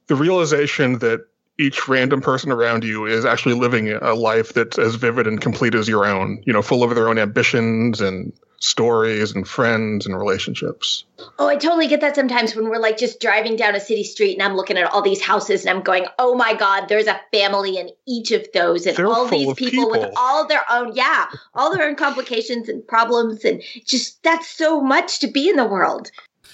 [0.08, 1.28] the realization that
[1.60, 5.76] each random person around you is actually living a life that's as vivid and complete
[5.76, 8.32] as your own, you know, full of their own ambitions and
[8.66, 11.06] stories and friends and relationships.
[11.38, 14.34] Oh, I totally get that sometimes when we're like just driving down a city street
[14.34, 17.20] and I'm looking at all these houses and I'm going, oh my God, there's a
[17.32, 20.96] family in each of those and They're all these of people, with all their own,
[20.96, 23.46] yeah, all their own complications and problems.
[23.46, 26.10] And just that's so much to be in the world.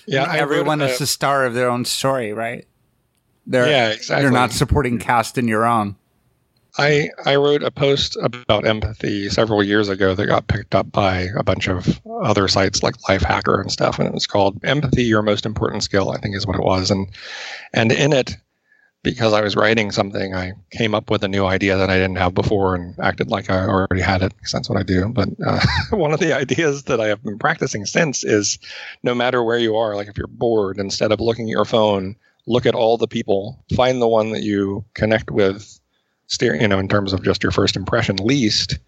[0.06, 2.65] Yeah, I everyone is a- the star of their own story, right?
[3.47, 4.24] They're, Yeah, exactly.
[4.24, 5.95] You're not supporting cast in your own.
[6.77, 11.27] I I wrote a post about empathy several years ago that got picked up by
[11.38, 15.21] a bunch of other sites like Lifehacker and stuff, and it was called "Empathy: Your
[15.21, 17.07] Most Important Skill." I think is what it was, and
[17.73, 18.38] and in it,
[19.03, 22.17] because I was writing something, I came up with a new idea that I didn't
[22.17, 25.10] have before and acted like I already had it because that's what I do.
[25.10, 25.60] But uh,
[25.91, 28.60] one of the ideas that I have been practicing since is,
[29.03, 32.15] no matter where you are, like if you're bored, instead of looking at your phone,
[32.47, 35.80] look at all the people, find the one that you connect with
[36.31, 38.79] steer, you know, in terms of just your first impression least,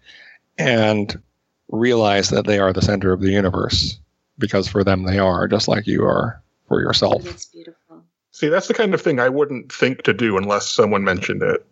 [0.58, 1.20] and
[1.68, 3.98] realize that they are the center of the universe
[4.38, 7.22] because for them they are, just like you are for yourself.
[7.22, 8.02] That's beautiful.
[8.30, 11.64] See, that's the kind of thing I wouldn't think to do unless someone mentioned it.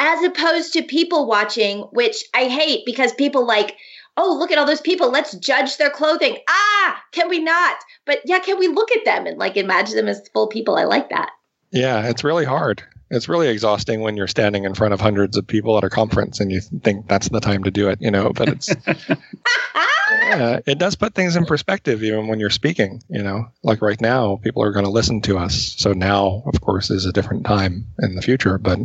[0.00, 3.76] As opposed to people watching, which I hate because people like,
[4.16, 5.10] oh, look at all those people.
[5.10, 6.38] Let's judge their clothing.
[6.48, 7.76] Ah, can we not?
[8.04, 10.76] But yeah, can we look at them and like imagine them as full people?
[10.76, 11.30] I like that.
[11.70, 12.82] Yeah, it's really hard.
[13.10, 16.40] It's really exhausting when you're standing in front of hundreds of people at a conference
[16.40, 20.78] and you think that's the time to do it, you know, but it's yeah, it
[20.78, 23.48] does put things in perspective even when you're speaking, you know.
[23.62, 25.74] Like right now, people are going to listen to us.
[25.78, 28.80] So now, of course, is a different time in the future, but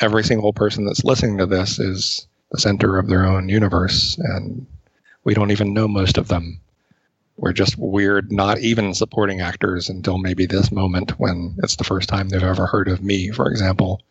[0.00, 4.66] every single person that's listening to this is the center of their own universe and
[5.24, 6.60] we don't even know most of them.
[7.36, 12.08] We're just weird, not even supporting actors until maybe this moment when it's the first
[12.08, 14.02] time they've ever heard of me, for example,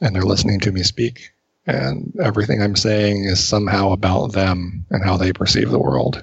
[0.00, 1.30] and they're listening to me speak.
[1.66, 6.22] And everything I'm saying is somehow about them and how they perceive the world.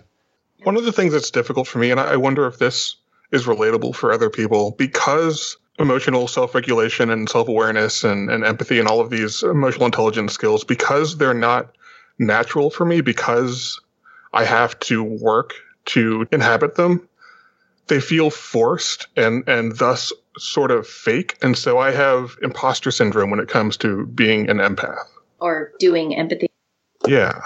[0.63, 2.95] One of the things that's difficult for me, and I wonder if this
[3.31, 8.77] is relatable for other people, because emotional self regulation and self awareness and, and empathy
[8.77, 11.75] and all of these emotional intelligence skills, because they're not
[12.19, 13.79] natural for me, because
[14.33, 15.53] I have to work
[15.85, 17.07] to inhabit them,
[17.87, 21.37] they feel forced and, and thus sort of fake.
[21.41, 25.05] And so I have imposter syndrome when it comes to being an empath.
[25.39, 26.49] Or doing empathy.
[27.07, 27.41] Yeah.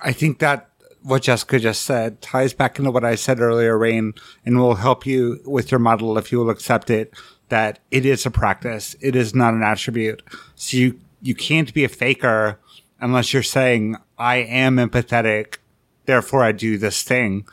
[0.00, 0.70] I think that
[1.02, 4.14] what Jessica just said ties back into what I said earlier, Rein,
[4.46, 7.14] and will help you with your model if you will accept it.
[7.48, 8.96] That it is a practice.
[9.00, 10.22] It is not an attribute.
[10.54, 12.58] So you you can't be a faker
[13.00, 15.58] unless you're saying I am empathetic,
[16.06, 17.46] therefore I do this thing.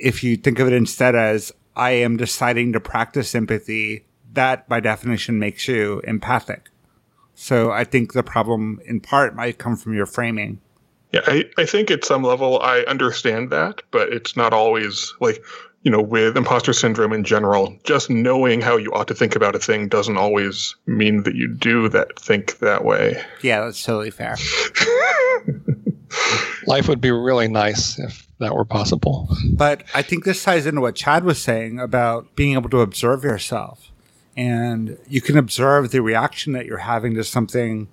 [0.00, 4.80] If you think of it instead as I am deciding to practice empathy, that by
[4.80, 6.70] definition makes you empathic.
[7.34, 10.60] So I think the problem in part might come from your framing.
[11.12, 15.42] Yeah, I, I think at some level I understand that, but it's not always like
[15.82, 19.54] you know, with imposter syndrome in general, just knowing how you ought to think about
[19.54, 23.22] a thing doesn't always mean that you do that think that way.
[23.42, 24.36] Yeah, that's totally fair.
[26.66, 29.28] Life would be really nice if that were possible.
[29.52, 33.22] But I think this ties into what Chad was saying about being able to observe
[33.22, 33.92] yourself.
[34.36, 37.88] And you can observe the reaction that you're having to something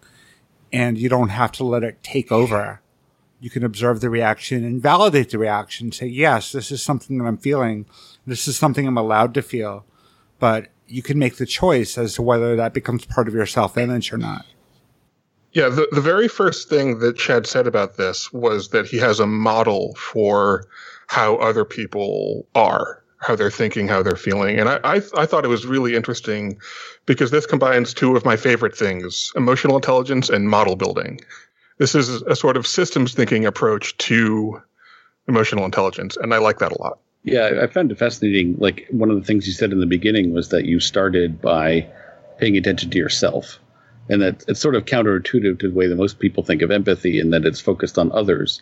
[0.71, 2.81] and you don't have to let it take over.
[3.39, 5.91] You can observe the reaction and validate the reaction.
[5.91, 7.85] Say, yes, this is something that I'm feeling.
[8.25, 9.85] This is something I'm allowed to feel.
[10.39, 13.77] But you can make the choice as to whether that becomes part of your self
[13.77, 14.45] image or not.
[15.57, 19.19] Yeah, the, the very first thing that Chad said about this was that he has
[19.19, 20.67] a model for
[21.07, 24.59] how other people are, how they're thinking, how they're feeling.
[24.59, 26.59] And I, I, I thought it was really interesting
[27.07, 31.21] because this combines two of my favorite things emotional intelligence and model building.
[31.79, 34.61] This is a sort of systems thinking approach to
[35.27, 36.99] emotional intelligence, and I like that a lot.
[37.23, 38.57] Yeah, I found it fascinating.
[38.59, 41.87] Like one of the things you said in the beginning was that you started by
[42.37, 43.57] paying attention to yourself
[44.09, 47.19] and that it's sort of counterintuitive to the way that most people think of empathy
[47.19, 48.61] and that it's focused on others.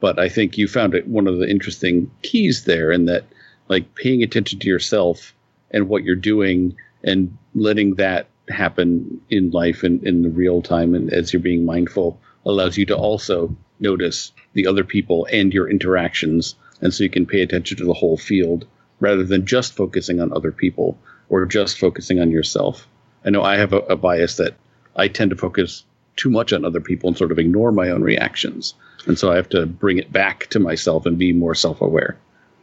[0.00, 3.24] But i think you found it one of the interesting keys there in that
[3.68, 5.34] like paying attention to yourself
[5.70, 10.94] and what you're doing and letting that happen in life and in the real time
[10.94, 15.70] and as you're being mindful allows you to also notice the other people and your
[15.70, 16.54] interactions.
[16.80, 18.66] And so you can pay attention to the whole field
[19.00, 22.86] rather than just focusing on other people or just focusing on yourself.
[23.24, 24.54] I know i have a, a bias that
[24.96, 25.84] I tend to focus
[26.16, 28.74] too much on other people and sort of ignore my own reactions.
[29.06, 32.18] And so I have to bring it back to myself and be more self aware.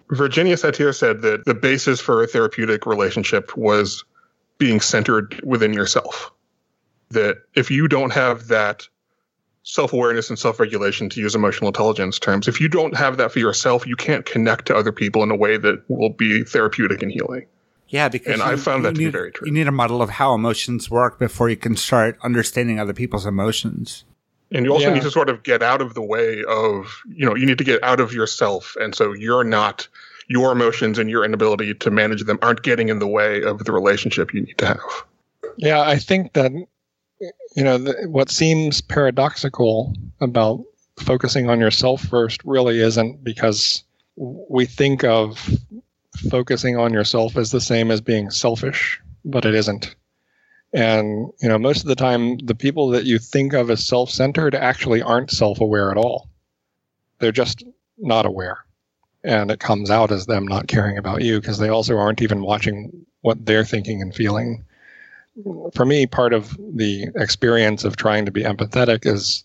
[0.10, 4.04] Virginia Satir said that the basis for a therapeutic relationship was
[4.58, 6.32] being centered within yourself.
[7.12, 8.88] That if you don't have that
[9.63, 13.32] self awareness and self regulation, to use emotional intelligence terms, if you don't have that
[13.32, 17.04] for yourself, you can't connect to other people in a way that will be therapeutic
[17.04, 17.46] and healing.
[17.89, 19.47] Yeah, because and you, I found that to need, be very true.
[19.47, 23.25] You need a model of how emotions work before you can start understanding other people's
[23.25, 24.06] emotions.
[24.52, 24.93] And you also Yeah.
[24.93, 27.63] need to sort of get out of the way of, you know, you need to
[27.63, 28.75] get out of yourself.
[28.80, 29.88] And so you're not,
[30.28, 33.71] your emotions and your inability to manage them aren't getting in the way of the
[33.71, 35.04] relationship you need to have.
[35.58, 40.63] Yeah, I think that you know the, what seems paradoxical about
[40.99, 43.84] focusing on yourself first really isn't because
[44.15, 45.49] we think of
[46.29, 49.95] focusing on yourself is the same as being selfish, but it isn't.
[50.73, 54.53] And you know, most of the time, the people that you think of as self-centered
[54.53, 56.29] actually aren't self-aware at all.
[57.19, 57.63] They're just
[57.97, 58.60] not aware,
[59.23, 62.41] and it comes out as them not caring about you because they also aren't even
[62.41, 64.63] watching what they're thinking and feeling
[65.73, 69.43] for me, part of the experience of trying to be empathetic is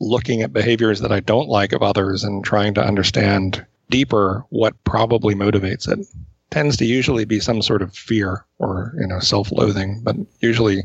[0.00, 4.82] looking at behaviors that I don't like of others and trying to understand deeper what
[4.84, 6.06] probably motivates it.
[6.50, 10.82] Tends to usually be some sort of fear or you know self-loathing, but usually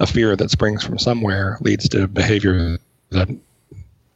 [0.00, 2.78] a fear that springs from somewhere leads to behavior
[3.10, 3.28] that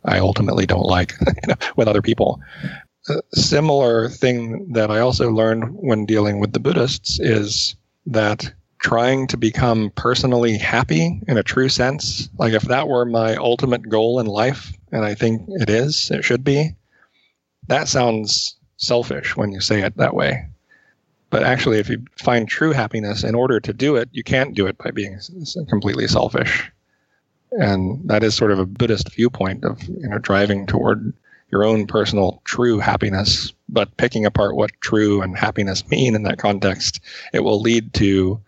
[0.05, 2.41] I ultimately don't like you know, with other people.
[3.09, 9.29] A similar thing that I also learned when dealing with the Buddhists is that trying
[9.29, 14.19] to become personally happy in a true sense, like if that were my ultimate goal
[14.19, 16.75] in life, and I think it is, it should be,
[17.69, 20.47] that sounds selfish when you say it that way.
[21.31, 24.67] But actually, if you find true happiness, in order to do it, you can't do
[24.67, 25.19] it by being
[25.69, 26.71] completely selfish.
[27.53, 31.13] And that is sort of a Buddhist viewpoint of you know driving toward
[31.51, 36.39] your own personal true happiness, but picking apart what true and happiness mean in that
[36.39, 37.01] context,
[37.33, 38.41] it will lead to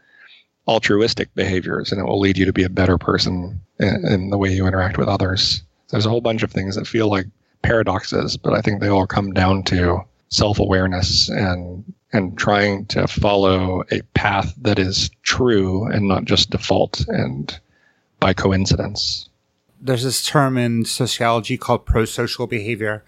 [0.66, 4.38] altruistic behaviors and it will lead you to be a better person in, in the
[4.38, 5.62] way you interact with others.
[5.90, 7.26] There's a whole bunch of things that feel like
[7.64, 13.82] paradoxes, but I think they all come down to self-awareness and and trying to follow
[13.90, 17.58] a path that is true and not just default and
[18.20, 19.28] by coincidence.
[19.80, 23.02] There's this term in sociology called pro-social behavior,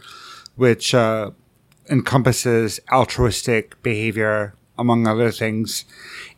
[0.57, 1.31] which uh,
[1.89, 5.85] encompasses altruistic behavior, among other things.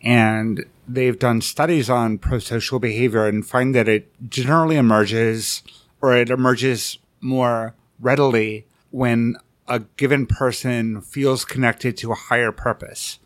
[0.02, 5.62] And they've done studies on pro-social behavior and find that it generally emerges
[6.02, 9.36] or it emerges more readily when
[9.66, 13.18] a given person feels connected to a higher purpose.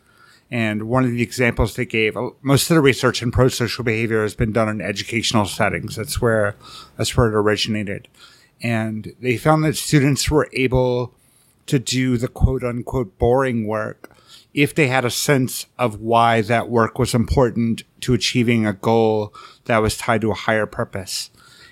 [0.51, 4.21] And one of the examples they gave, uh, most of the research in pro-social behavior
[4.21, 5.95] has been done in educational settings.
[5.95, 6.55] That's where,
[6.95, 8.07] that's where it originated.
[8.61, 11.15] And they found that students were able
[11.65, 14.15] to do the quote unquote boring work
[14.53, 19.33] if they had a sense of why that work was important to achieving a goal
[19.65, 21.31] that was tied to a higher purpose.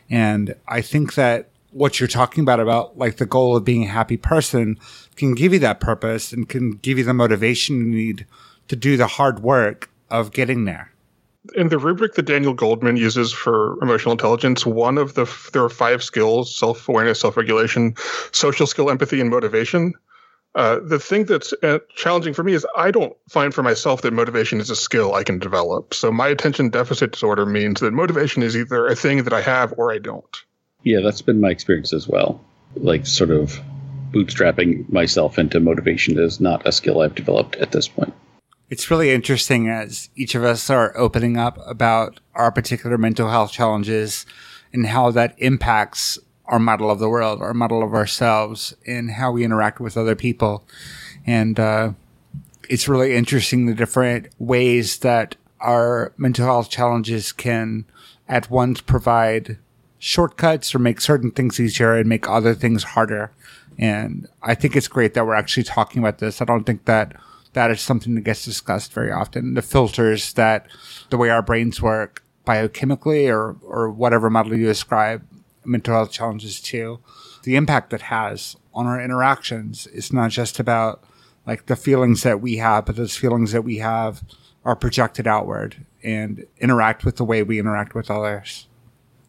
[0.09, 3.87] And I think that what you're talking about, about like the goal of being a
[3.87, 4.77] happy person
[5.15, 8.25] can give you that purpose and can give you the motivation you need
[8.67, 10.91] to do the hard work of getting there.
[11.55, 15.69] In the rubric that Daniel Goleman uses for emotional intelligence, one of the there are
[15.69, 17.95] five skills: self awareness, self regulation,
[18.31, 19.93] social skill, empathy, and motivation.
[20.53, 24.13] Uh, the thing that's uh, challenging for me is I don't find for myself that
[24.13, 25.93] motivation is a skill I can develop.
[25.93, 29.73] So my attention deficit disorder means that motivation is either a thing that I have
[29.77, 30.43] or I don't.
[30.83, 32.41] Yeah, that's been my experience as well.
[32.75, 33.59] Like sort of
[34.11, 38.13] bootstrapping myself into motivation is not a skill I've developed at this point.
[38.69, 43.51] It's really interesting as each of us are opening up about our particular mental health
[43.51, 44.25] challenges
[44.73, 49.31] and how that impacts our model of the world, our model of ourselves, and how
[49.31, 50.65] we interact with other people.
[51.25, 51.91] And uh,
[52.69, 57.85] it's really interesting the different ways that our mental health challenges can
[58.27, 59.57] at once provide
[60.01, 63.31] shortcuts or make certain things easier and make other things harder.
[63.77, 66.41] And I think it's great that we're actually talking about this.
[66.41, 67.15] I don't think that
[67.53, 69.53] that is something that gets discussed very often.
[69.53, 70.67] The filters that
[71.11, 75.23] the way our brains work biochemically or, or whatever model you describe
[75.63, 76.99] mental health challenges to,
[77.43, 79.87] the impact that has on our interactions.
[79.93, 81.03] It's not just about
[81.45, 84.23] like the feelings that we have, but those feelings that we have
[84.65, 88.67] are projected outward and interact with the way we interact with others.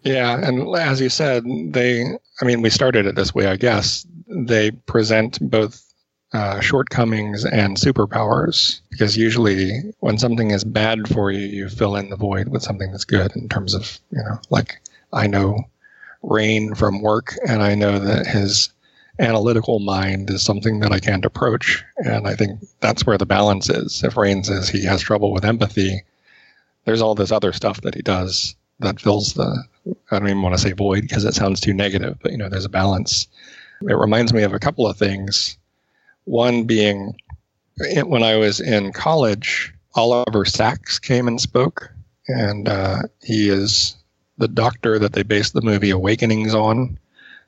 [0.03, 2.05] Yeah, and as you said, they,
[2.41, 4.07] I mean, we started it this way, I guess.
[4.27, 5.93] They present both
[6.33, 12.11] uh, shortcomings and superpowers because usually when something is bad for you, you fill in
[12.11, 14.81] the void with something that's good in terms of, you know, like
[15.13, 15.65] I know
[16.23, 18.71] Rein from work and I know that his
[19.19, 21.85] analytical mind is something that I can't approach.
[21.99, 24.03] And I think that's where the balance is.
[24.03, 26.03] If Rein says he has trouble with empathy,
[26.87, 29.65] there's all this other stuff that he does that fills the
[30.11, 32.49] I don't even want to say void because it sounds too negative, but you know,
[32.49, 33.27] there's a balance.
[33.83, 35.57] It reminds me of a couple of things.
[36.25, 37.17] One being
[38.05, 41.91] when I was in college, Oliver Sacks came and spoke,
[42.29, 43.97] and uh, he is
[44.39, 46.99] the doctor that they based the movie Awakenings on.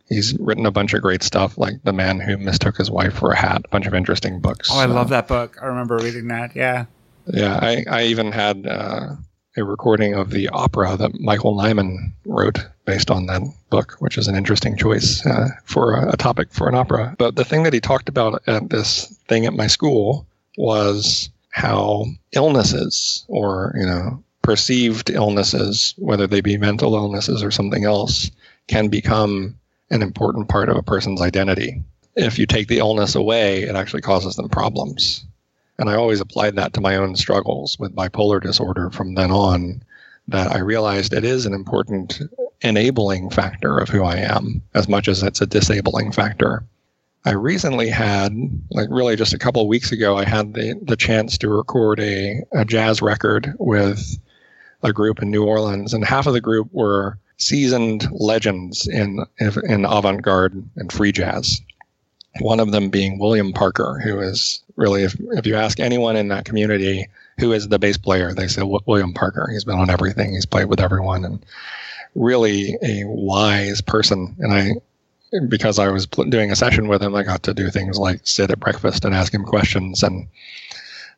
[0.08, 3.30] He's written a bunch of great stuff, like The Man Who Mistook His Wife for
[3.30, 4.68] a Hat, a bunch of interesting books.
[4.70, 5.56] Oh, I love that book.
[5.62, 6.54] I remember reading that.
[6.54, 6.86] Yeah.
[7.26, 9.16] Yeah, I, I even had uh,
[9.56, 14.28] a recording of the opera that Michael Nyman wrote based on that book, which is
[14.28, 17.14] an interesting choice uh, for a, a, topic for an opera.
[17.18, 20.26] But the thing that he talked about at this thing at my school
[20.56, 27.84] was how illnesses or, you know, perceived illnesses, whether they be mental illnesses or something
[27.84, 28.30] else,
[28.66, 29.56] can become
[29.90, 31.82] an important part of a person's identity.
[32.16, 35.24] If you take the illness away, it actually causes them problems.
[35.78, 39.82] And I always applied that to my own struggles with bipolar disorder from then on,
[40.28, 42.22] that I realized it is an important
[42.62, 46.64] enabling factor of who I am as much as it's a disabling factor.
[47.26, 48.32] I recently had,
[48.70, 51.98] like really just a couple of weeks ago, I had the, the chance to record
[52.00, 54.18] a, a jazz record with
[54.82, 59.24] a group in New Orleans, and half of the group were seasoned legends in
[59.68, 61.60] in avant-garde and free jazz.
[62.40, 66.28] One of them being William Parker, who is really, if, if you ask anyone in
[66.28, 67.06] that community
[67.38, 69.48] who is the bass player, they say William Parker.
[69.50, 70.32] He's been on everything.
[70.32, 71.44] He's played with everyone, and
[72.14, 74.36] really a wise person.
[74.38, 74.70] And I,
[75.48, 78.50] because I was doing a session with him, I got to do things like sit
[78.50, 80.02] at breakfast and ask him questions.
[80.02, 80.28] And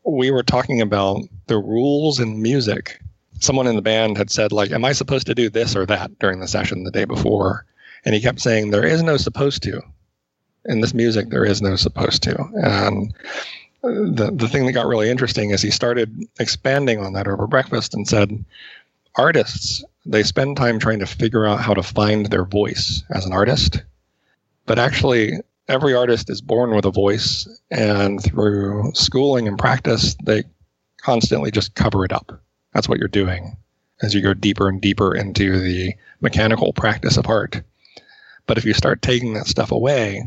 [0.05, 3.01] we were talking about the rules in music.
[3.41, 6.19] Someone in the band had said, like, "Am I supposed to do this or that?"
[6.19, 7.67] during the session the day before,
[8.05, 9.83] and he kept saying, "There is no supposed to."
[10.69, 12.37] In this music there is no supposed to.
[12.55, 13.15] And
[13.83, 17.95] the the thing that got really interesting is he started expanding on that over breakfast
[17.95, 18.45] and said
[19.17, 23.33] artists they spend time trying to figure out how to find their voice as an
[23.33, 23.83] artist.
[24.67, 25.33] But actually
[25.69, 30.45] every artist is born with a voice and through schooling and practice they
[30.99, 32.41] constantly just cover it up.
[32.73, 33.57] That's what you're doing
[34.03, 37.63] as you go deeper and deeper into the mechanical practice of art.
[38.47, 40.23] But if you start taking that stuff away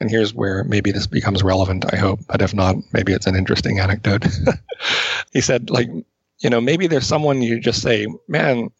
[0.00, 3.36] and here's where maybe this becomes relevant, I hope, but if not, maybe it's an
[3.36, 4.26] interesting anecdote.
[5.32, 5.88] he said, like,
[6.40, 8.70] you know, maybe there's someone you just say, man,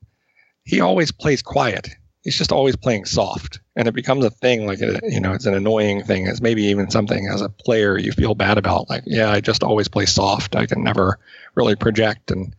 [0.64, 1.89] he always plays quiet.
[2.23, 3.61] He's just always playing soft.
[3.77, 6.27] And it becomes a thing, like, a, you know, it's an annoying thing.
[6.27, 8.91] It's maybe even something as a player you feel bad about.
[8.91, 10.55] Like, yeah, I just always play soft.
[10.55, 11.19] I can never
[11.55, 12.31] really project.
[12.31, 12.55] And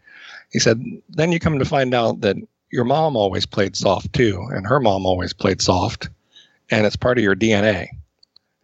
[0.52, 2.38] he said, then you come to find out that
[2.72, 6.10] your mom always played soft too, and her mom always played soft.
[6.70, 7.90] And it's part of your DNA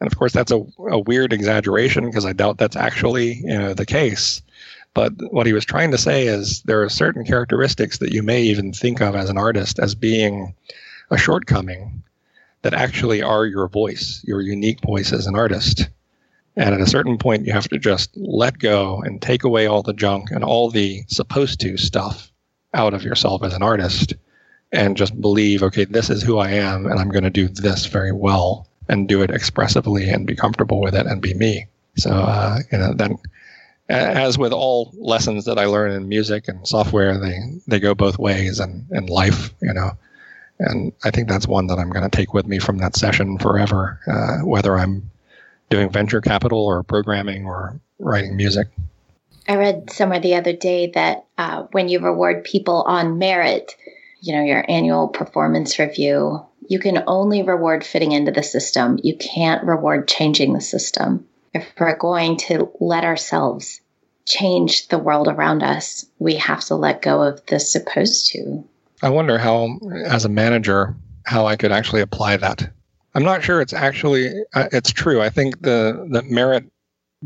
[0.04, 3.74] and of course, that's a, a weird exaggeration because I doubt that's actually you know,
[3.74, 4.42] the case.
[4.94, 8.42] But what he was trying to say is there are certain characteristics that you may
[8.42, 10.54] even think of as an artist as being
[11.10, 12.04] a shortcoming
[12.64, 15.88] that actually are your voice, your unique voice as an artist.
[16.58, 19.84] And at a certain point, you have to just let go and take away all
[19.84, 22.30] the junk and all the supposed to stuff
[22.74, 24.16] out of yourself as an artist
[24.74, 27.86] and just believe, okay, this is who I am and I'm going to do this
[27.86, 31.68] very well and do it expressively and be comfortable with it and be me.
[31.96, 33.18] So, uh, you know, then
[33.90, 38.18] as with all lessons that I learn in music and software, they, they go both
[38.18, 39.92] ways and in life, you know.
[40.60, 43.38] And I think that's one that I'm going to take with me from that session
[43.38, 45.12] forever, uh, whether I'm
[45.70, 48.68] doing venture capital or programming or writing music.
[49.48, 53.76] I read somewhere the other day that uh, when you reward people on merit,
[54.22, 59.00] you know, your annual performance review, you can only reward fitting into the system.
[59.04, 61.28] You can't reward changing the system.
[61.54, 63.82] If we're going to let ourselves
[64.26, 68.64] change the world around us, we have to let go of the supposed to.
[69.02, 70.96] I wonder how, as a manager,
[71.26, 72.72] how I could actually apply that.
[73.16, 75.22] I'm not sure it's actually uh, it's true.
[75.22, 76.66] I think the the merit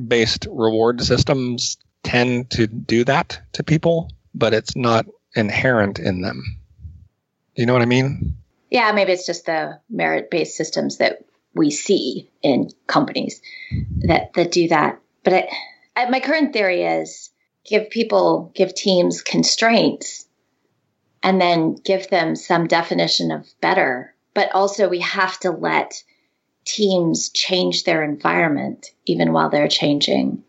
[0.08, 6.44] based reward systems tend to do that to people, but it's not inherent in them.
[7.56, 8.38] You know what I mean?
[8.70, 13.42] Yeah, maybe it's just the merit based systems that we see in companies
[14.00, 15.00] that that do that.
[15.24, 15.50] But I,
[15.96, 17.32] I, my current theory is
[17.66, 20.26] give people, give teams constraints,
[21.24, 24.14] and then give them some definition of better.
[24.34, 26.04] But also, we have to let
[26.66, 30.44] teams change their environment even while they're changing.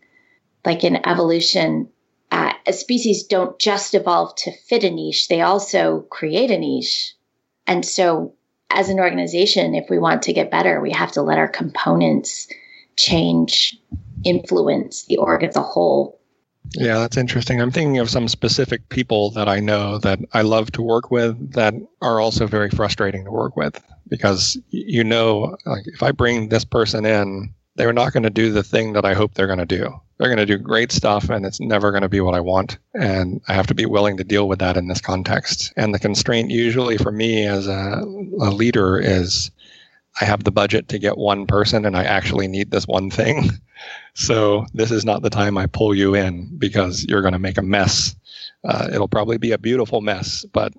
[0.65, 1.89] Like in evolution,
[2.31, 7.15] uh, species don't just evolve to fit a niche; they also create a niche.
[7.69, 8.33] And so
[8.71, 12.47] as an organization, if we want to get better, we have to let our components
[12.97, 13.77] change,
[14.25, 16.19] influence the org as a whole.
[16.71, 17.61] Yeah, that's interesting.
[17.61, 21.53] I'm thinking of some specific people that I know that I love to work with
[21.53, 26.49] that are also very frustrating to work with because you know, like if I bring
[26.49, 29.59] this person in, they're not going to do the thing that I hope they're going
[29.59, 29.93] to do.
[30.19, 32.77] They're going to do great stuff and it's never going to be what I want.
[32.93, 35.71] And I have to be willing to deal with that in this context.
[35.77, 38.03] And the constraint usually for me as a,
[38.41, 39.49] a leader is
[40.19, 43.49] I have the budget to get one person and I actually need this one thing.
[44.13, 47.57] So this is not the time I pull you in because you're going to make
[47.57, 48.13] a mess.
[48.65, 50.73] Uh, it'll probably be a beautiful mess, but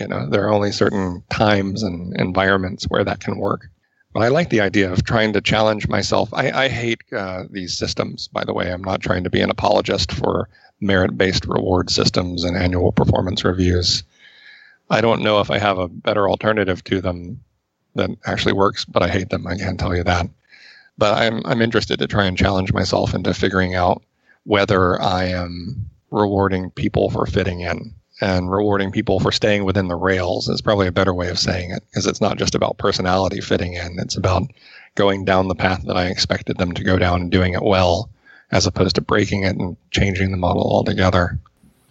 [0.00, 3.68] you know there are only certain times and environments where that can work.
[4.16, 6.32] But I like the idea of trying to challenge myself.
[6.32, 8.72] I, I hate uh, these systems, by the way.
[8.72, 10.48] I'm not trying to be an apologist for
[10.80, 14.04] merit based reward systems and annual performance reviews.
[14.88, 17.44] I don't know if I have a better alternative to them
[17.94, 19.46] that actually works, but I hate them.
[19.46, 20.30] I can't tell you that.
[20.96, 24.02] But I'm, I'm interested to try and challenge myself into figuring out
[24.44, 29.96] whether I am rewarding people for fitting in and rewarding people for staying within the
[29.96, 33.40] rails is probably a better way of saying it because it's not just about personality
[33.40, 34.42] fitting in it's about
[34.94, 38.10] going down the path that i expected them to go down and doing it well
[38.50, 41.38] as opposed to breaking it and changing the model altogether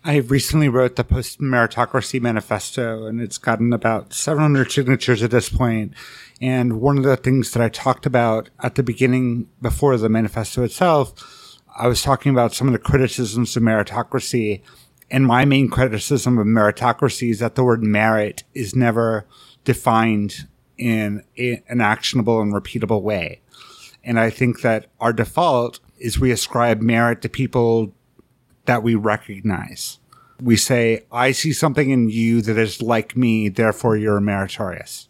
[0.07, 5.49] I recently wrote the post meritocracy manifesto and it's gotten about 700 signatures at this
[5.49, 5.93] point.
[6.39, 10.61] And one of the things that I talked about at the beginning before the manifesto
[10.61, 14.61] itself, I was talking about some of the criticisms of meritocracy
[15.09, 19.25] and my main criticism of meritocracy is that the word merit is never
[19.63, 20.47] defined
[20.77, 23.41] in a, an actionable and repeatable way.
[24.03, 27.93] And I think that our default is we ascribe merit to people
[28.65, 29.99] that we recognize.
[30.41, 35.07] We say, I see something in you that is like me, therefore you're meritorious.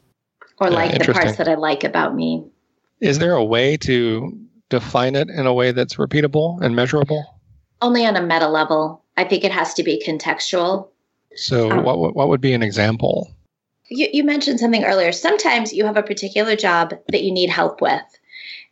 [0.59, 2.45] Or like yeah, the parts that I like about me.
[3.01, 4.37] Is there a way to
[4.69, 7.39] define it in a way that's repeatable and measurable?
[7.81, 9.03] Only on a meta level.
[9.17, 10.89] I think it has to be contextual.
[11.35, 13.31] So, um, what what would be an example?
[13.89, 15.11] You, you mentioned something earlier.
[15.11, 18.01] Sometimes you have a particular job that you need help with.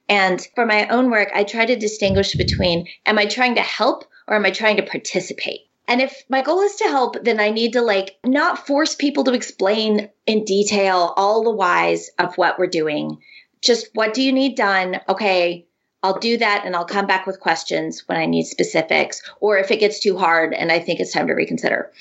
[0.10, 4.06] And for my own work, I try to distinguish between am I trying to help
[4.28, 5.62] or am I trying to participate?
[5.88, 9.24] And if my goal is to help, then I need to like not force people
[9.26, 13.20] to explain in detail all the whys of what we're doing.
[13.62, 15.00] Just what do you need done?
[15.08, 15.68] Okay,
[16.04, 19.72] I'll do that and I'll come back with questions when I need specifics or if
[19.72, 21.92] it gets too hard and I think it's time to reconsider.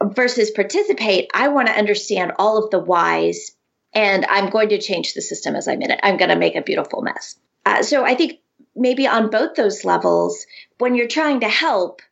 [0.00, 3.56] Versus participate, I want to understand all of the whys
[3.92, 5.98] and I'm going to change the system as I'm in it.
[6.02, 7.36] I'm going to make a beautiful mess.
[7.64, 8.38] Uh, so I think
[8.76, 10.46] maybe on both those levels,
[10.78, 12.02] when you're trying to help,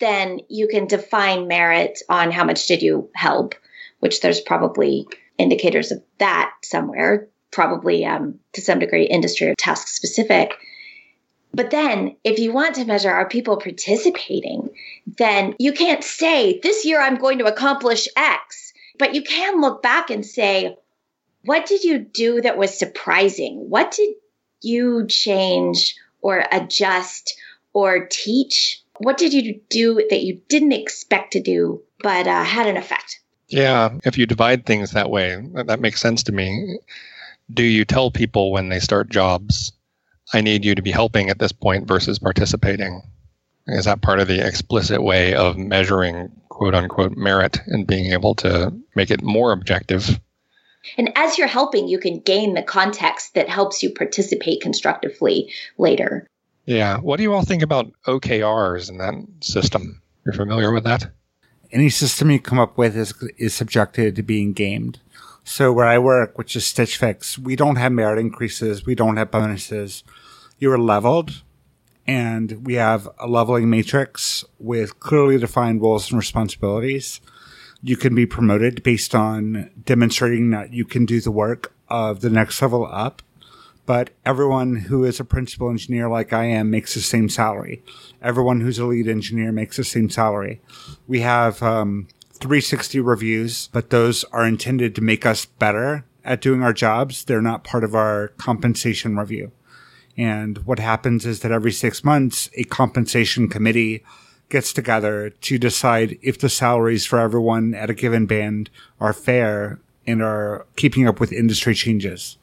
[0.00, 3.54] then you can define merit on how much did you help,
[4.00, 5.06] which there's probably
[5.38, 10.52] indicators of that somewhere probably um, to some degree industry or task specific.
[11.52, 14.70] But then, if you want to measure are people participating,
[15.06, 18.72] then you can't say, this year I'm going to accomplish X.
[18.98, 20.76] But you can look back and say,
[21.44, 23.68] What did you do that was surprising?
[23.68, 24.14] What did
[24.60, 27.34] you change or adjust
[27.72, 28.82] or teach?
[28.98, 33.20] What did you do that you didn't expect to do but uh, had an effect?
[33.48, 36.78] Yeah, if you divide things that way, that makes sense to me.
[37.52, 39.72] Do you tell people when they start jobs,
[40.32, 43.02] I need you to be helping at this point versus participating?
[43.66, 48.34] Is that part of the explicit way of measuring quote unquote merit and being able
[48.36, 50.20] to make it more objective?
[50.96, 56.26] And as you're helping, you can gain the context that helps you participate constructively later.
[56.66, 56.98] Yeah.
[56.98, 60.00] What do you all think about OKRs in that system?
[60.24, 61.10] You're familiar with that?
[61.72, 65.00] Any system you come up with is, is subjected to being gamed.
[65.44, 68.86] So where I work, which is Stitch Fix, we don't have merit increases.
[68.86, 70.04] We don't have bonuses.
[70.58, 71.42] You are leveled
[72.06, 77.20] and we have a leveling matrix with clearly defined roles and responsibilities.
[77.82, 82.30] You can be promoted based on demonstrating that you can do the work of the
[82.30, 83.22] next level up
[83.90, 87.82] but everyone who is a principal engineer like I am makes the same salary.
[88.22, 90.60] Everyone who's a lead engineer makes the same salary.
[91.08, 92.06] We have um,
[92.40, 97.24] 360 reviews, but those are intended to make us better at doing our jobs.
[97.24, 99.52] They're not part of our compensation review.
[100.16, 104.02] And what happens is that every six months, a compensation committee
[104.48, 108.68] gets together to decide if the salaries for everyone at a given band
[108.98, 112.36] are fair and are keeping up with industry changes.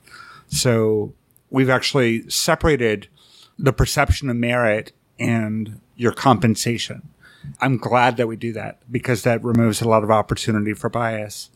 [0.47, 1.13] So
[1.49, 3.07] we've actually separated
[3.59, 7.09] the perception of merit and your compensation.
[7.61, 11.49] I'm glad that we do that because that removes a lot of opportunity for bias.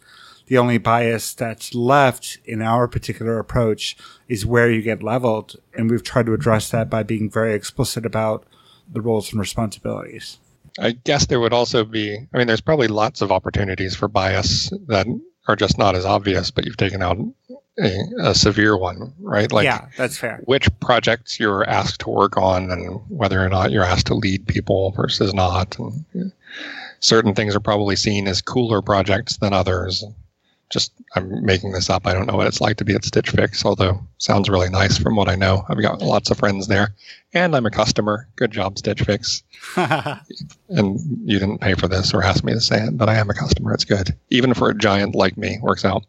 [0.48, 3.96] The only bias that's left in our particular approach
[4.28, 5.56] is where you get leveled.
[5.78, 8.46] And we've tried to address that by being very explicit about
[8.92, 10.40] the roles and responsibilities.
[10.80, 14.72] I guess there would also be, I mean, there's probably lots of opportunities for bias
[14.88, 15.08] that
[15.48, 17.18] are just not as obvious, but you've taken out
[17.80, 19.52] a, a, severe one, right?
[19.52, 20.42] Like, yeah, that's fair.
[20.46, 24.48] Which projects you're asked to work on, and whether or not you're asked to lead
[24.48, 25.78] people versus not.
[25.80, 26.32] And
[27.00, 30.04] certain things are probably seen as cooler projects than others
[30.72, 32.08] just I'm making this up.
[32.08, 34.98] I don't know what it's like to be at Stitch Fix, although sounds really nice
[34.98, 35.64] from what I know.
[35.68, 36.96] I've got lots of friends there,
[37.34, 38.28] and I'm a customer.
[38.38, 39.44] Good job, Stitch Fix.
[39.76, 41.00] and
[41.30, 43.34] you didn't pay for this or ask me to say it, but I am a
[43.34, 43.74] customer.
[43.74, 45.60] It's good, even for a giant like me.
[45.62, 46.06] Works out.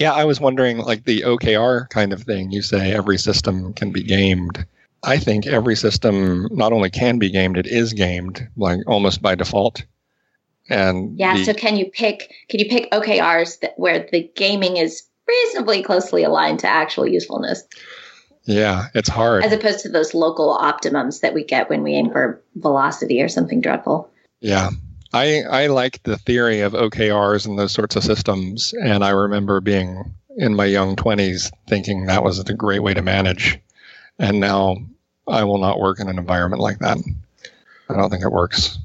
[0.00, 2.50] Yeah, I was wondering, like the OKR kind of thing.
[2.50, 4.66] You say every system can be gamed.
[5.02, 9.34] I think every system not only can be gamed, it is gamed, like almost by
[9.34, 9.84] default.
[10.70, 14.78] And yeah, the, so can you pick can you pick OKRs that, where the gaming
[14.78, 17.62] is reasonably closely aligned to actual usefulness?
[18.44, 19.44] Yeah, it's hard.
[19.44, 23.28] As opposed to those local optimums that we get when we aim for velocity or
[23.28, 24.10] something dreadful.
[24.40, 24.70] Yeah.
[25.12, 29.60] I I like the theory of OKRs and those sorts of systems and I remember
[29.60, 33.58] being in my young 20s thinking that was a great way to manage.
[34.18, 34.76] And now
[35.26, 36.98] I will not work in an environment like that.
[37.88, 38.78] I don't think it works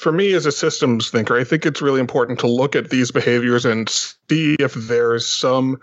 [0.00, 3.10] for me as a systems thinker, I think it's really important to look at these
[3.10, 5.80] behaviors and see if there's some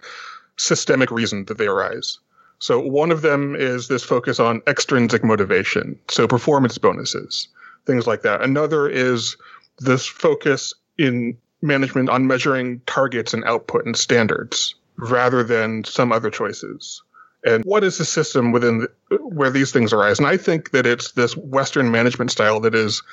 [0.57, 2.17] systemic reason that they arise.
[2.57, 7.47] So one of them is this focus on extrinsic motivation, so performance bonuses,
[7.85, 8.41] things like that.
[8.41, 9.37] Another is
[9.79, 16.29] this focus in management on measuring targets and output and standards rather than some other
[16.29, 17.01] choices.
[17.45, 20.19] And what is the system within the, where these things arise?
[20.19, 23.03] And I think that it's this Western management style that is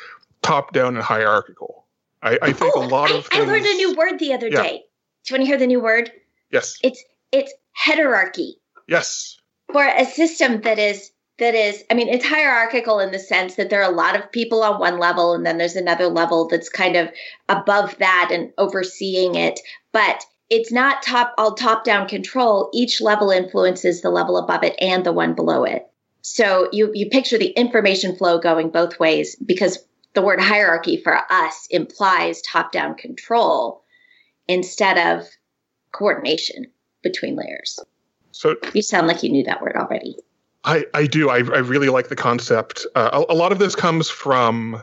[0.42, 1.84] top down and hierarchical.
[2.22, 4.32] I, I think oh, a lot I, of things, I learned a new word the
[4.32, 4.62] other yeah.
[4.62, 4.84] day.
[5.24, 6.10] Do you want to hear the new word?
[6.50, 6.78] Yes.
[6.82, 8.56] It's it's hierarchy.
[8.88, 9.36] Yes.
[9.72, 13.70] For a system that is that is I mean it's hierarchical in the sense that
[13.70, 16.68] there are a lot of people on one level and then there's another level that's
[16.68, 17.10] kind of
[17.48, 19.60] above that and overseeing it,
[19.92, 22.70] but it's not top all top down control.
[22.72, 25.86] Each level influences the level above it and the one below it.
[26.22, 29.78] So you you picture the information flow going both ways because
[30.14, 33.82] the word hierarchy for us implies top down control
[34.46, 35.26] instead of
[35.90, 36.66] coordination
[37.02, 37.80] between layers.
[38.30, 40.16] So you sound like you knew that word already.
[40.64, 41.30] I, I do.
[41.30, 42.86] I, I really like the concept.
[42.94, 44.82] Uh, a, a lot of this comes from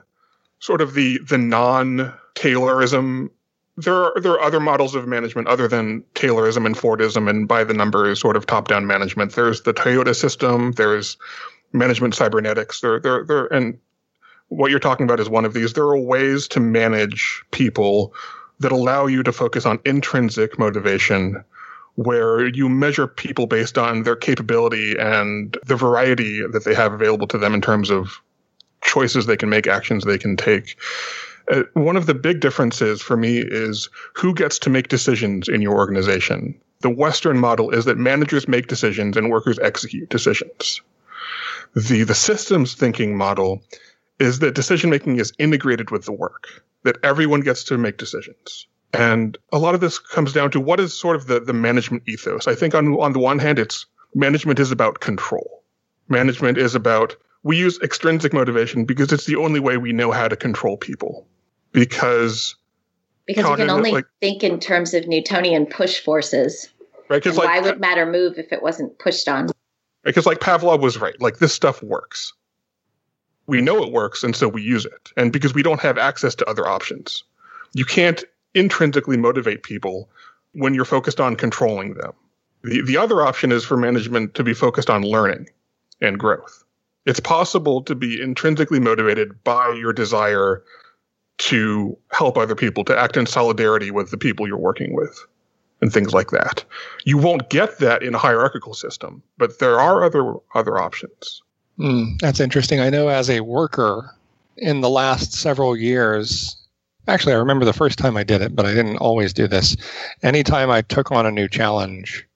[0.60, 3.30] sort of the the non Taylorism.
[3.78, 7.64] There are there are other models of management other than Taylorism and Fordism and by
[7.64, 9.34] the numbers sort of top down management.
[9.34, 10.74] There's the Toyota system.
[10.74, 11.18] There's
[11.74, 12.82] management cybernetics.
[12.82, 13.78] There there there and
[14.50, 15.74] what you're talking about is one of these.
[15.74, 18.14] There are ways to manage people
[18.60, 21.44] that allow you to focus on intrinsic motivation
[21.96, 27.28] where you measure people based on their capability and the variety that they have available
[27.28, 28.22] to them in terms of
[28.82, 30.78] choices they can make, actions they can take.
[31.52, 35.62] Uh, one of the big differences for me is who gets to make decisions in
[35.62, 36.60] your organization.
[36.82, 40.82] The Western model is that managers make decisions and workers execute decisions.
[41.76, 43.64] The, the systems thinking model
[44.20, 46.48] is that decision making is integrated with the work,
[46.84, 48.68] that everyone gets to make decisions.
[48.94, 52.04] And a lot of this comes down to what is sort of the, the management
[52.08, 52.48] ethos.
[52.48, 55.64] I think on, on the one hand, it's management is about control.
[56.10, 60.28] Management is about, we use extrinsic motivation because it's the only way we know how
[60.28, 61.28] to control people.
[61.72, 62.56] Because
[63.26, 66.70] because you can only like, think in terms of Newtonian push forces.
[67.08, 67.24] Right?
[67.24, 69.50] Because like, why would matter move if it wasn't pushed on?
[70.04, 71.20] Because like Pavlov was right.
[71.22, 72.34] Like this stuff works.
[73.48, 75.12] We know it works, and so we use it.
[75.18, 77.24] And because we don't have access to other options,
[77.74, 78.24] you can't
[78.54, 80.10] intrinsically motivate people
[80.54, 82.14] when you're focused on controlling them.
[82.64, 85.49] The, the other option is for management to be focused on learning
[86.02, 86.64] and growth.
[87.06, 90.64] It's possible to be intrinsically motivated by your desire
[91.39, 95.26] to help other people, to act in solidarity with the people you're working with,
[95.82, 96.64] and things like that.
[97.04, 101.41] You won't get that in a hierarchical system, but there are other other options.
[101.80, 102.80] Mm, that's interesting.
[102.80, 104.14] I know as a worker
[104.58, 106.56] in the last several years,
[107.12, 109.76] actually, I remember the first time I did it, but I didn't always do this.
[110.24, 112.28] Anytime I took on a new challenge,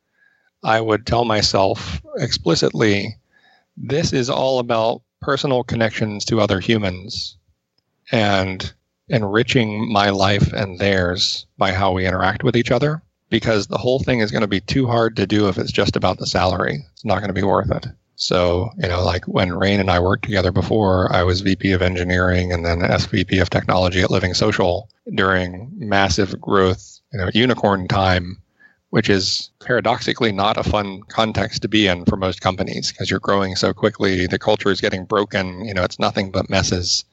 [0.64, 3.18] I would tell myself explicitly,
[3.78, 7.38] this is all about personal connections to other humans.
[8.12, 8.74] And
[9.10, 14.00] enriching my life and theirs by how we interact with each other because the whole
[14.00, 16.86] thing is going to be too hard to do if it's just about the salary.
[16.94, 17.88] It's not going to be worth it.
[18.16, 21.82] So, you know, like when Rein and I worked together before, I was VP of
[21.82, 27.88] engineering and then SVP of technology at Living Social during massive growth, you know, unicorn
[27.88, 28.42] time,
[28.92, 33.20] which is paradoxically not a fun context to be in for most companies because you're
[33.20, 34.28] growing so quickly.
[34.28, 35.66] The culture is getting broken.
[35.66, 37.04] You know, it's nothing but messes.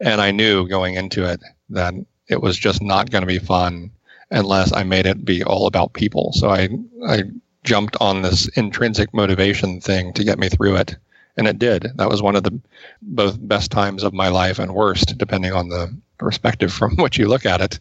[0.00, 1.94] And I knew going into it that
[2.28, 3.90] it was just not going to be fun
[4.30, 6.32] unless I made it be all about people.
[6.32, 6.68] So I,
[7.06, 7.22] I
[7.66, 10.96] jumped on this intrinsic motivation thing to get me through it.
[11.36, 11.88] And it did.
[11.96, 12.58] That was one of the
[13.02, 17.28] both best times of my life and worst, depending on the perspective from which you
[17.28, 17.78] look at it.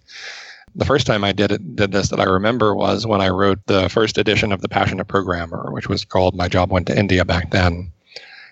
[0.76, 3.66] The first time I did it, did this that I remember was when I wrote
[3.66, 7.24] the first edition of The Passionate Programmer, which was called My Job Went to India
[7.24, 7.94] back then.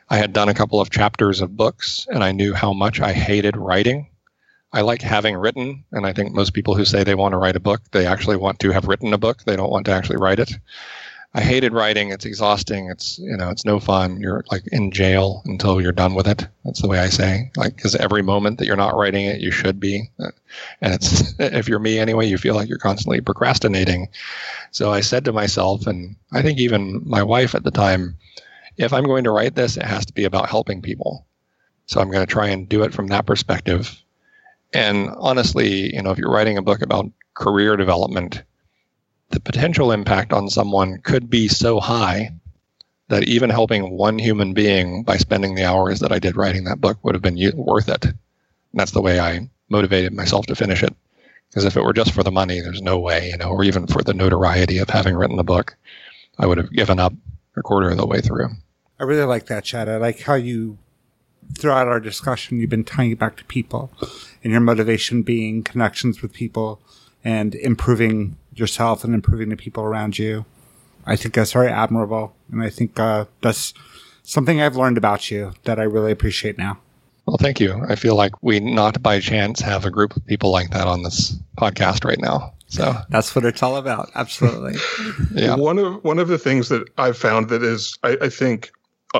[0.10, 3.12] I had done a couple of chapters of books and I knew how much I
[3.12, 4.08] hated writing.
[4.72, 7.56] I like having written, and I think most people who say they want to write
[7.56, 9.44] a book, they actually want to have written a book.
[9.44, 10.58] They don't want to actually write it.
[11.36, 12.12] I hated writing.
[12.12, 12.92] It's exhausting.
[12.92, 14.20] It's you know, it's no fun.
[14.22, 16.48] You're like in jail until you're done with it.
[16.64, 17.52] That's the way I say.
[17.58, 20.12] Like, because every moment that you're not writing it, you should be.
[20.82, 24.10] And it's if you're me anyway, you feel like you're constantly procrastinating.
[24.72, 28.16] So I said to myself, and I think even my wife at the time,
[28.78, 31.26] if I'm going to write this, it has to be about helping people.
[31.88, 34.00] So I'm going to try and do it from that perspective.
[34.72, 38.44] And honestly, you know, if you're writing a book about career development,
[39.34, 42.32] the potential impact on someone could be so high
[43.10, 46.80] that even helping one human being by spending the hours that I did writing that
[46.80, 48.06] book would have been worth it.
[48.06, 48.16] And
[48.74, 50.96] that's the way I motivated myself to finish it.
[51.50, 53.88] Because if it were just for the money, there's no way, you know, or even
[53.88, 55.76] for the notoriety of having written the book,
[56.38, 57.14] I would have given up
[57.56, 58.50] a quarter of the way through.
[59.00, 59.90] I really like that, Chad.
[59.90, 60.78] I like how you,
[61.58, 63.92] throughout our discussion, you've been tying it back to people
[64.44, 66.80] and your motivation being connections with people
[67.24, 70.46] and improving yourself and improving the people around you.
[71.06, 72.36] I think that's very admirable.
[72.52, 73.74] And I think uh, that's
[74.24, 76.80] something I've learned about you that I really appreciate now.
[77.26, 77.82] Well, thank you.
[77.88, 81.04] I feel like we not by chance have a group of people like that on
[81.04, 82.54] this podcast right now.
[82.68, 84.10] So that's what it's all about.
[84.16, 84.74] Absolutely.
[85.42, 85.56] yeah.
[85.56, 88.72] One of one of the things that I've found that is I, I think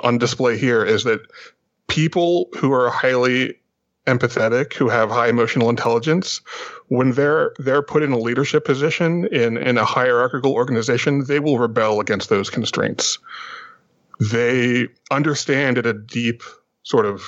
[0.04, 1.22] on display here is that
[1.88, 3.56] people who are highly
[4.08, 6.42] empathetic, who have high emotional intelligence,
[6.94, 11.58] when they're they're put in a leadership position in in a hierarchical organization, they will
[11.58, 13.18] rebel against those constraints.
[14.20, 16.44] They understand at a deep
[16.84, 17.24] sort of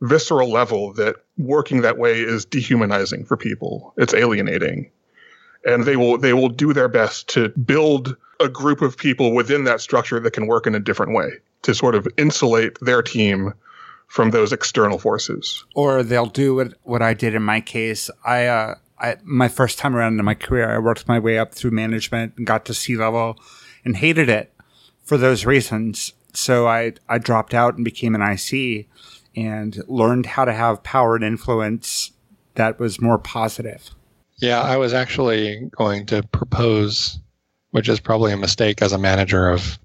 [0.00, 3.94] visceral level that working that way is dehumanizing for people.
[3.96, 4.90] It's alienating.
[5.64, 9.62] And they will they will do their best to build a group of people within
[9.62, 11.28] that structure that can work in a different way
[11.62, 13.54] to sort of insulate their team
[14.08, 15.64] from those external forces.
[15.76, 18.10] Or they'll do what, what I did in my case.
[18.24, 21.54] I, uh, I, my first time around in my career, I worked my way up
[21.54, 23.38] through management and got to C level
[23.84, 24.52] and hated it
[25.02, 26.12] for those reasons.
[26.32, 28.86] So I, I dropped out and became an IC
[29.36, 32.12] and learned how to have power and influence
[32.54, 33.90] that was more positive.
[34.36, 37.18] Yeah, I was actually going to propose,
[37.70, 39.78] which is probably a mistake as a manager of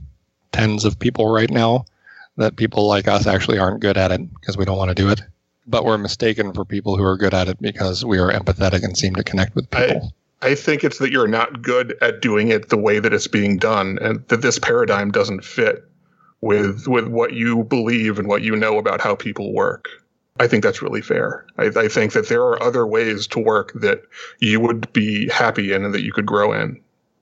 [0.51, 1.85] tens of people right now
[2.37, 5.09] that people like us actually aren't good at it because we don't want to do
[5.09, 5.21] it.
[5.69, 8.97] But we're mistaken for people who are good at it because we are empathetic and
[8.97, 10.13] seem to connect with people.
[10.41, 13.57] I think it's that you're not good at doing it the way that it's being
[13.57, 15.83] done, and that this paradigm doesn't fit
[16.41, 19.87] with with what you believe and what you know about how people work.
[20.39, 21.45] I think that's really fair.
[21.57, 24.03] I, I think that there are other ways to work that
[24.39, 26.79] you would be happy in and that you could grow in,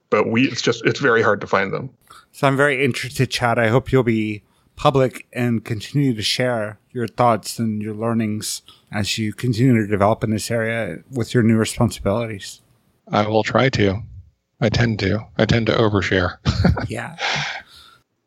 [0.09, 1.89] but we it's just it's very hard to find them.
[2.31, 3.57] So I'm very interested, Chad.
[3.57, 4.43] I hope you'll be
[4.77, 8.61] public and continue to share your thoughts and your learnings
[8.91, 12.61] as you continue to develop in this area with your new responsibilities.
[13.11, 14.03] I will try to.
[14.61, 15.27] I tend to.
[15.37, 16.37] I tend to overshare.
[16.87, 17.17] yeah.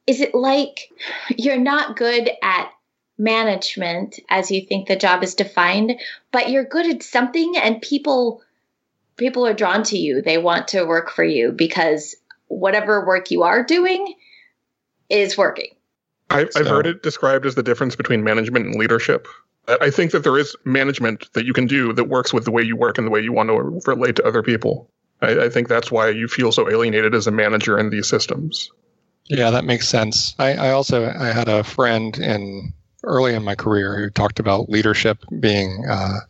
[0.06, 0.90] Is it like
[1.36, 2.70] you're not good at
[3.16, 6.00] management as you think the job is defined,
[6.32, 8.42] but you're good at something and people
[9.16, 10.22] people are drawn to you.
[10.22, 12.16] They want to work for you because
[12.48, 14.14] whatever work you are doing
[15.10, 15.70] is working.
[16.30, 16.60] I've, so.
[16.60, 19.26] I've heard it described as the difference between management and leadership.
[19.80, 22.62] I think that there is management that you can do that works with the way
[22.62, 24.90] you work and the way you want to relate to other people.
[25.22, 28.70] I, I think that's why you feel so alienated as a manager in these systems.
[29.26, 30.34] Yeah, that makes sense.
[30.38, 32.72] I, I also I had a friend in
[33.04, 36.20] early in my career who talked about leadership being uh,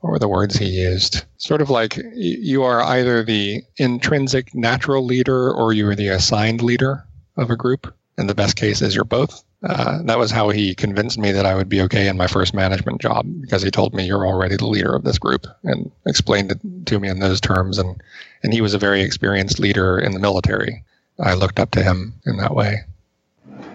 [0.00, 1.24] what were the words he used?
[1.38, 6.60] Sort of like you are either the intrinsic natural leader or you are the assigned
[6.60, 7.04] leader
[7.36, 7.94] of a group.
[8.16, 9.42] In the best case is you're both.
[9.62, 12.54] Uh, that was how he convinced me that I would be okay in my first
[12.54, 16.52] management job because he told me you're already the leader of this group and explained
[16.52, 17.78] it to me in those terms.
[17.78, 18.00] And,
[18.42, 20.84] and he was a very experienced leader in the military.
[21.18, 22.80] I looked up to him in that way.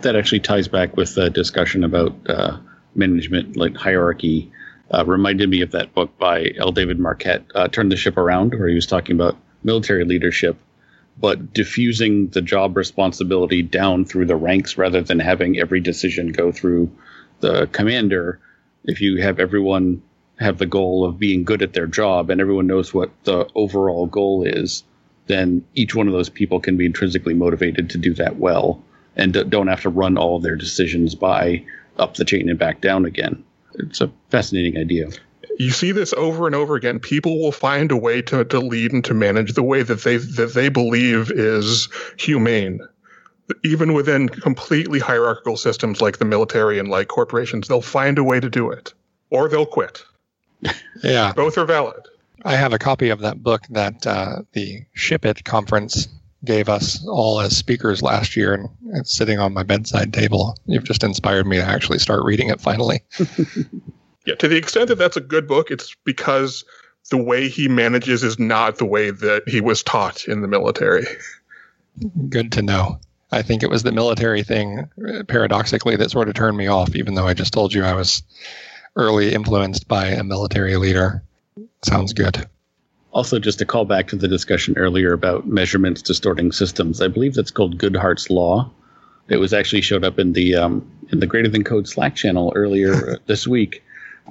[0.01, 2.57] That actually ties back with the discussion about uh,
[2.95, 4.51] management, like hierarchy.
[4.91, 6.71] Uh, reminded me of that book by L.
[6.71, 10.57] David Marquet, uh, Turn the Ship Around, where he was talking about military leadership
[11.19, 16.51] but diffusing the job responsibility down through the ranks rather than having every decision go
[16.51, 16.89] through
[17.41, 18.39] the commander.
[18.85, 20.01] If you have everyone
[20.39, 24.05] have the goal of being good at their job and everyone knows what the overall
[24.05, 24.83] goal is,
[25.27, 28.81] then each one of those people can be intrinsically motivated to do that well
[29.15, 31.65] and don't have to run all of their decisions by
[31.97, 33.43] up the chain and back down again.
[33.73, 35.09] It's a fascinating idea
[35.59, 36.99] you see this over and over again.
[36.99, 40.17] People will find a way to, to lead and to manage the way that they
[40.17, 42.79] that they believe is humane.
[43.63, 48.39] Even within completely hierarchical systems like the military and like corporations, they'll find a way
[48.39, 48.93] to do it,
[49.29, 50.03] or they'll quit.
[51.01, 52.01] Yeah, both are valid.
[52.43, 56.09] I have a copy of that book that uh, the Ship It conference
[56.43, 60.57] gave us all as speakers last year, and it's sitting on my bedside table.
[60.65, 63.01] You've just inspired me to actually start reading it finally.
[64.29, 66.63] Yeah, to the extent that that's a good book, it's because
[67.09, 71.07] the way he manages is not the way that he was taught in the military.
[72.29, 72.99] Good to know.
[73.31, 74.87] I think it was the military thing,
[75.27, 78.21] paradoxically, that sort of turned me off, even though I just told you I was
[78.95, 81.23] early influenced by a military leader.
[81.81, 82.47] Sounds good.
[83.11, 87.33] Also, just to call back to the discussion earlier about measurements distorting systems, I believe
[87.33, 88.69] that's called Goodhart's Law.
[89.27, 92.53] It was actually showed up in the um, in the Greater Than Code Slack channel
[92.55, 93.81] earlier this week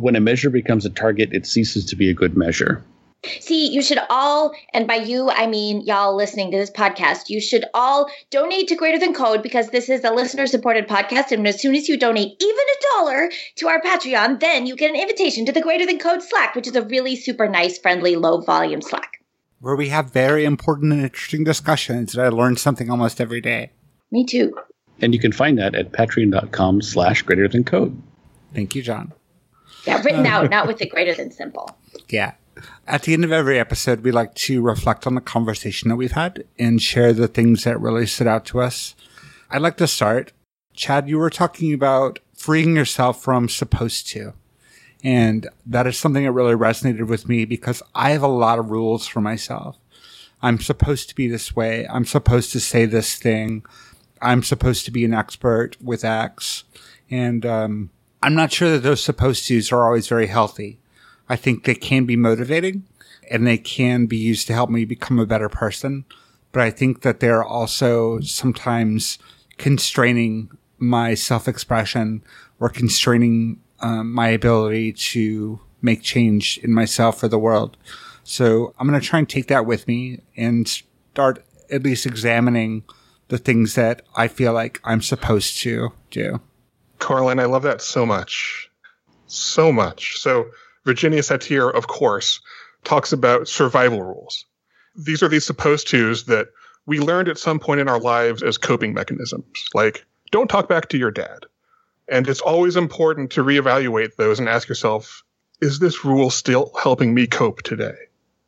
[0.01, 2.85] when a measure becomes a target, it ceases to be a good measure.
[3.41, 7.41] See, you should all, and by you, I mean y'all listening to this podcast, you
[7.41, 11.33] should all donate to Greater Than Code because this is a listener supported podcast.
[11.33, 14.91] And as soon as you donate even a dollar to our Patreon, then you get
[14.91, 18.15] an invitation to the Greater Than Code Slack, which is a really super nice, friendly,
[18.15, 19.21] low volume Slack.
[19.61, 23.73] Where we have very important and interesting discussions that I learn something almost every day.
[24.13, 24.55] Me too.
[25.01, 28.01] And you can find that at patreon.com slash greater than code.
[28.55, 29.13] Thank you, John.
[29.89, 31.75] Yeah, written out, not with the greater than simple.
[32.11, 32.33] Yeah.
[32.87, 36.13] At the end of every episode, we like to reflect on the conversation that we've
[36.13, 38.95] had and share the things that really stood out to us.
[39.51, 40.33] I'd like to start.
[40.75, 44.35] Chad, you were talking about freeing yourself from supposed to.
[45.03, 48.71] And that is something that really resonated with me because I have a lot of
[48.71, 49.79] rules for myself.
[50.43, 51.87] I'm supposed to be this way.
[51.89, 53.65] I'm supposed to say this thing.
[54.21, 56.65] I'm supposed to be an expert with X.
[57.11, 57.91] And, um,
[58.23, 60.79] I'm not sure that those supposed tos are always very healthy.
[61.29, 62.85] I think they can be motivating
[63.31, 66.05] and they can be used to help me become a better person.
[66.51, 69.19] But I think that they're also sometimes
[69.59, 72.23] constraining my self expression
[72.59, 77.77] or constraining um, my ability to make change in myself or the world.
[78.25, 82.83] So I'm going to try and take that with me and start at least examining
[83.29, 86.41] the things that I feel like I'm supposed to do.
[86.99, 88.71] Coraline, I love that so much.
[89.27, 90.19] So much.
[90.19, 90.47] So,
[90.85, 92.41] Virginia Satir, of course,
[92.85, 94.47] talks about survival rules.
[94.97, 96.49] These are these supposed tos that
[96.87, 100.89] we learned at some point in our lives as coping mechanisms, like don't talk back
[100.91, 101.45] to your dad.
[102.09, 105.23] And it's always important to reevaluate those and ask yourself,
[105.61, 107.95] is this rule still helping me cope today?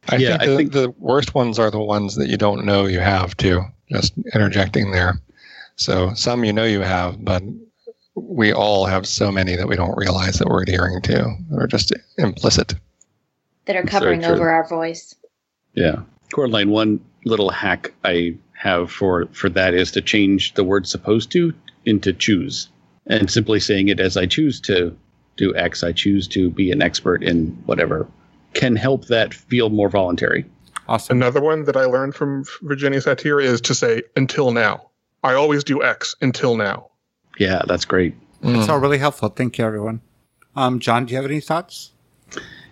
[0.09, 2.65] I Yeah, think, I the, think- the worst ones are the ones that you don't
[2.65, 3.63] know you have too.
[3.91, 5.21] Just interjecting there.
[5.77, 7.43] So some you know you have, but
[8.15, 11.37] we all have so many that we don't realize that we're adhering to.
[11.51, 12.75] that are just implicit.
[13.67, 14.31] that are covering true.
[14.31, 15.15] over our voice.
[15.75, 16.03] Yeah.
[16.33, 21.31] Coraline, one little hack I have for for that is to change the word supposed
[21.33, 21.55] to
[21.87, 22.69] into choose.
[23.07, 24.97] And simply saying it as I choose to
[25.37, 28.07] do X, I choose to be an expert in whatever
[28.55, 30.45] can help that feel more voluntary.
[30.89, 31.19] Awesome.
[31.19, 34.91] Another one that I learned from Virginia Satir is to say until now.
[35.23, 36.90] I always do X until now.
[37.41, 38.15] Yeah, that's great.
[38.43, 38.69] It's Mm.
[38.69, 39.31] all really helpful.
[39.31, 40.03] Thank you, everyone.
[40.55, 41.91] Um, John, do you have any thoughts?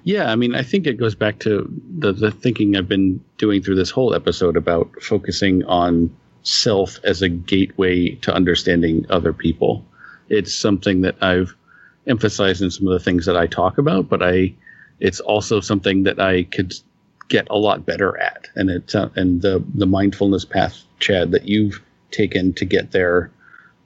[0.04, 3.62] Yeah, I mean, I think it goes back to the, the thinking I've been doing
[3.62, 9.84] through this whole episode about focusing on self as a gateway to understanding other people.
[10.28, 11.54] It's something that I've
[12.06, 14.52] emphasized in some of the things that I talk about, but I
[15.00, 16.74] it's also something that I could
[17.28, 18.48] get a lot better at.
[18.54, 23.30] And it's uh, and the the mindfulness path, Chad, that you've taken to get there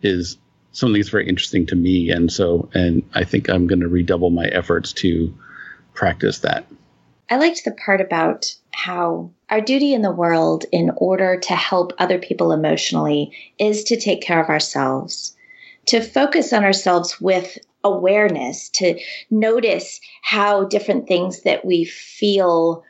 [0.03, 0.37] is
[0.73, 2.11] something that's very interesting to me.
[2.11, 5.33] And so, and I think I'm going to redouble my efforts to
[5.95, 6.67] practice that.
[7.31, 11.93] I liked the part about how our duty in the world, in order to help
[11.99, 15.37] other people emotionally, is to take care of ourselves,
[15.87, 18.99] to focus on ourselves with awareness, to
[19.31, 22.85] notice how different things that we feel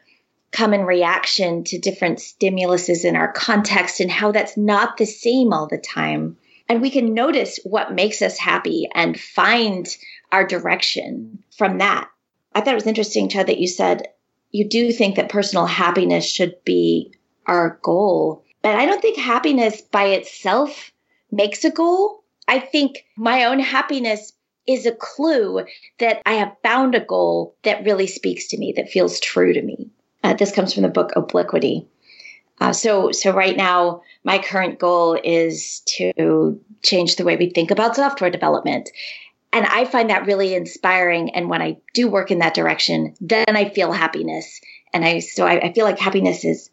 [0.50, 5.52] come in reaction to different stimuluses in our context and how that's not the same
[5.52, 6.36] all the time.
[6.68, 9.86] And we can notice what makes us happy and find
[10.30, 12.08] our direction from that.
[12.54, 14.08] I thought it was interesting, Chad, that you said
[14.50, 17.14] you do think that personal happiness should be
[17.46, 18.44] our goal.
[18.62, 20.92] But I don't think happiness by itself
[21.30, 22.22] makes a goal.
[22.46, 24.32] I think my own happiness
[24.66, 25.64] is a clue
[25.98, 29.62] that I have found a goal that really speaks to me, that feels true to
[29.62, 29.90] me.
[30.22, 31.88] Uh, this comes from the book Obliquity.
[32.62, 37.72] Uh, so, so right now, my current goal is to change the way we think
[37.72, 38.88] about software development.
[39.52, 41.34] And I find that really inspiring.
[41.34, 44.60] And when I do work in that direction, then I feel happiness.
[44.94, 46.70] And I, so I, I feel like happiness is,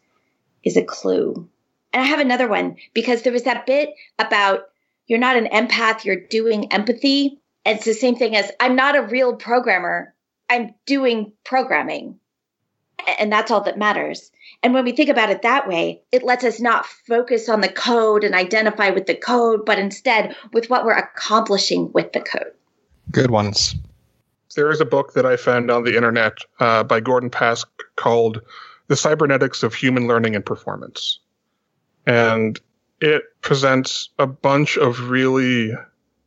[0.62, 1.48] is a clue.
[1.92, 4.68] And I have another one because there was that bit about
[5.08, 7.40] you're not an empath, you're doing empathy.
[7.64, 10.14] And it's the same thing as I'm not a real programmer,
[10.48, 12.20] I'm doing programming.
[13.06, 14.30] A- And that's all that matters.
[14.62, 17.68] And when we think about it that way, it lets us not focus on the
[17.68, 22.52] code and identify with the code, but instead with what we're accomplishing with the code.
[23.10, 23.74] Good ones.
[24.56, 28.42] There is a book that I found on the internet uh, by Gordon Pask called
[28.88, 31.20] The Cybernetics of Human Learning and Performance.
[32.06, 32.60] And
[33.00, 35.72] it presents a bunch of really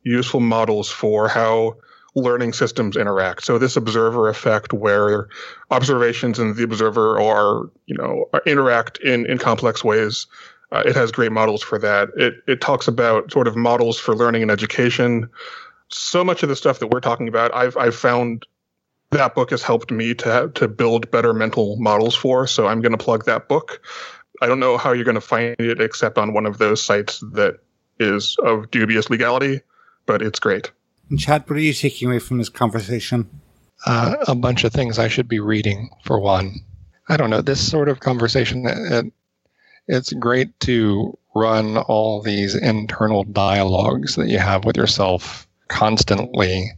[0.02, 1.76] useful models for how
[2.14, 3.44] learning systems interact.
[3.44, 5.28] So this observer effect where
[5.70, 10.26] observations and the observer are, you know, interact in, in complex ways.
[10.70, 12.08] Uh, it has great models for that.
[12.16, 15.28] It, it talks about sort of models for learning and education.
[15.88, 18.46] So much of the stuff that we're talking about, I've, I've found
[19.10, 22.46] that book has helped me to, to build better mental models for.
[22.46, 23.80] So I'm going to plug that book.
[24.42, 27.20] I don't know how you're going to find it except on one of those sites
[27.32, 27.58] that
[28.00, 29.60] is of dubious legality,
[30.06, 30.72] but it's great.
[31.10, 33.28] And Chad, what are you taking away from this conversation?
[33.86, 36.60] Uh, a bunch of things I should be reading, for one.
[37.08, 37.42] I don't know.
[37.42, 39.12] This sort of conversation, it,
[39.86, 46.70] it's great to run all these internal dialogues that you have with yourself constantly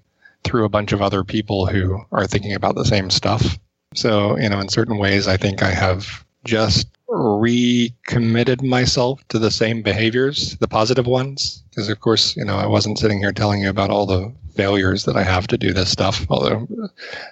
[0.42, 3.58] through a bunch of other people who are thinking about the same stuff.
[3.94, 9.50] So, you know, in certain ways, I think I have just recommitted myself to the
[9.50, 11.62] same behaviors, the positive ones.
[11.70, 15.04] Because, of course, you know, I wasn't sitting here telling you about all the failures
[15.04, 16.66] that I have to do this stuff, although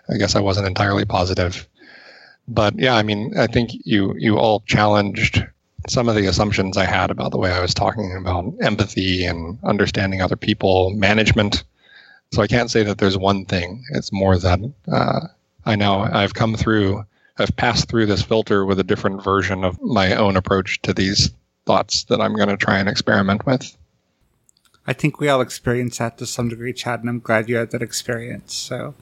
[0.08, 1.66] I guess I wasn't entirely positive.
[2.46, 5.44] But yeah, I mean, I think you, you all challenged
[5.88, 9.58] some of the assumptions I had about the way I was talking about empathy and
[9.64, 11.64] understanding other people, management.
[12.32, 13.84] So I can't say that there's one thing.
[13.90, 14.60] It's more that
[14.90, 15.20] uh,
[15.64, 17.04] I know I've come through,
[17.36, 21.32] I've passed through this filter with a different version of my own approach to these
[21.66, 23.76] thoughts that I'm going to try and experiment with.
[24.86, 27.70] I think we all experience that to some degree, Chad, and I'm glad you had
[27.70, 28.54] that experience.
[28.54, 28.94] So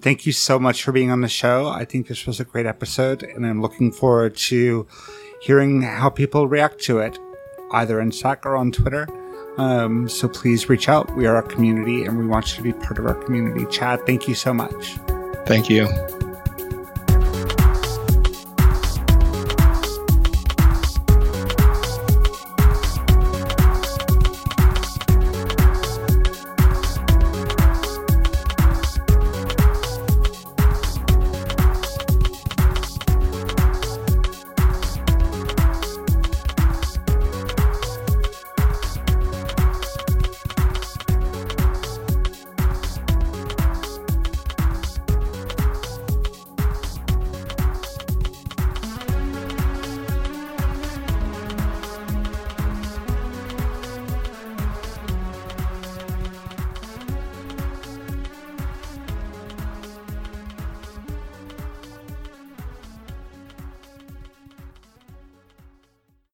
[0.00, 1.68] thank you so much for being on the show.
[1.68, 4.86] I think this was a great episode, and I'm looking forward to
[5.40, 7.18] hearing how people react to it,
[7.72, 9.06] either in Slack or on Twitter.
[9.58, 11.16] Um, so please reach out.
[11.16, 13.64] We are a community, and we want you to be part of our community.
[13.70, 14.96] Chad, thank you so much.
[15.46, 15.88] Thank you.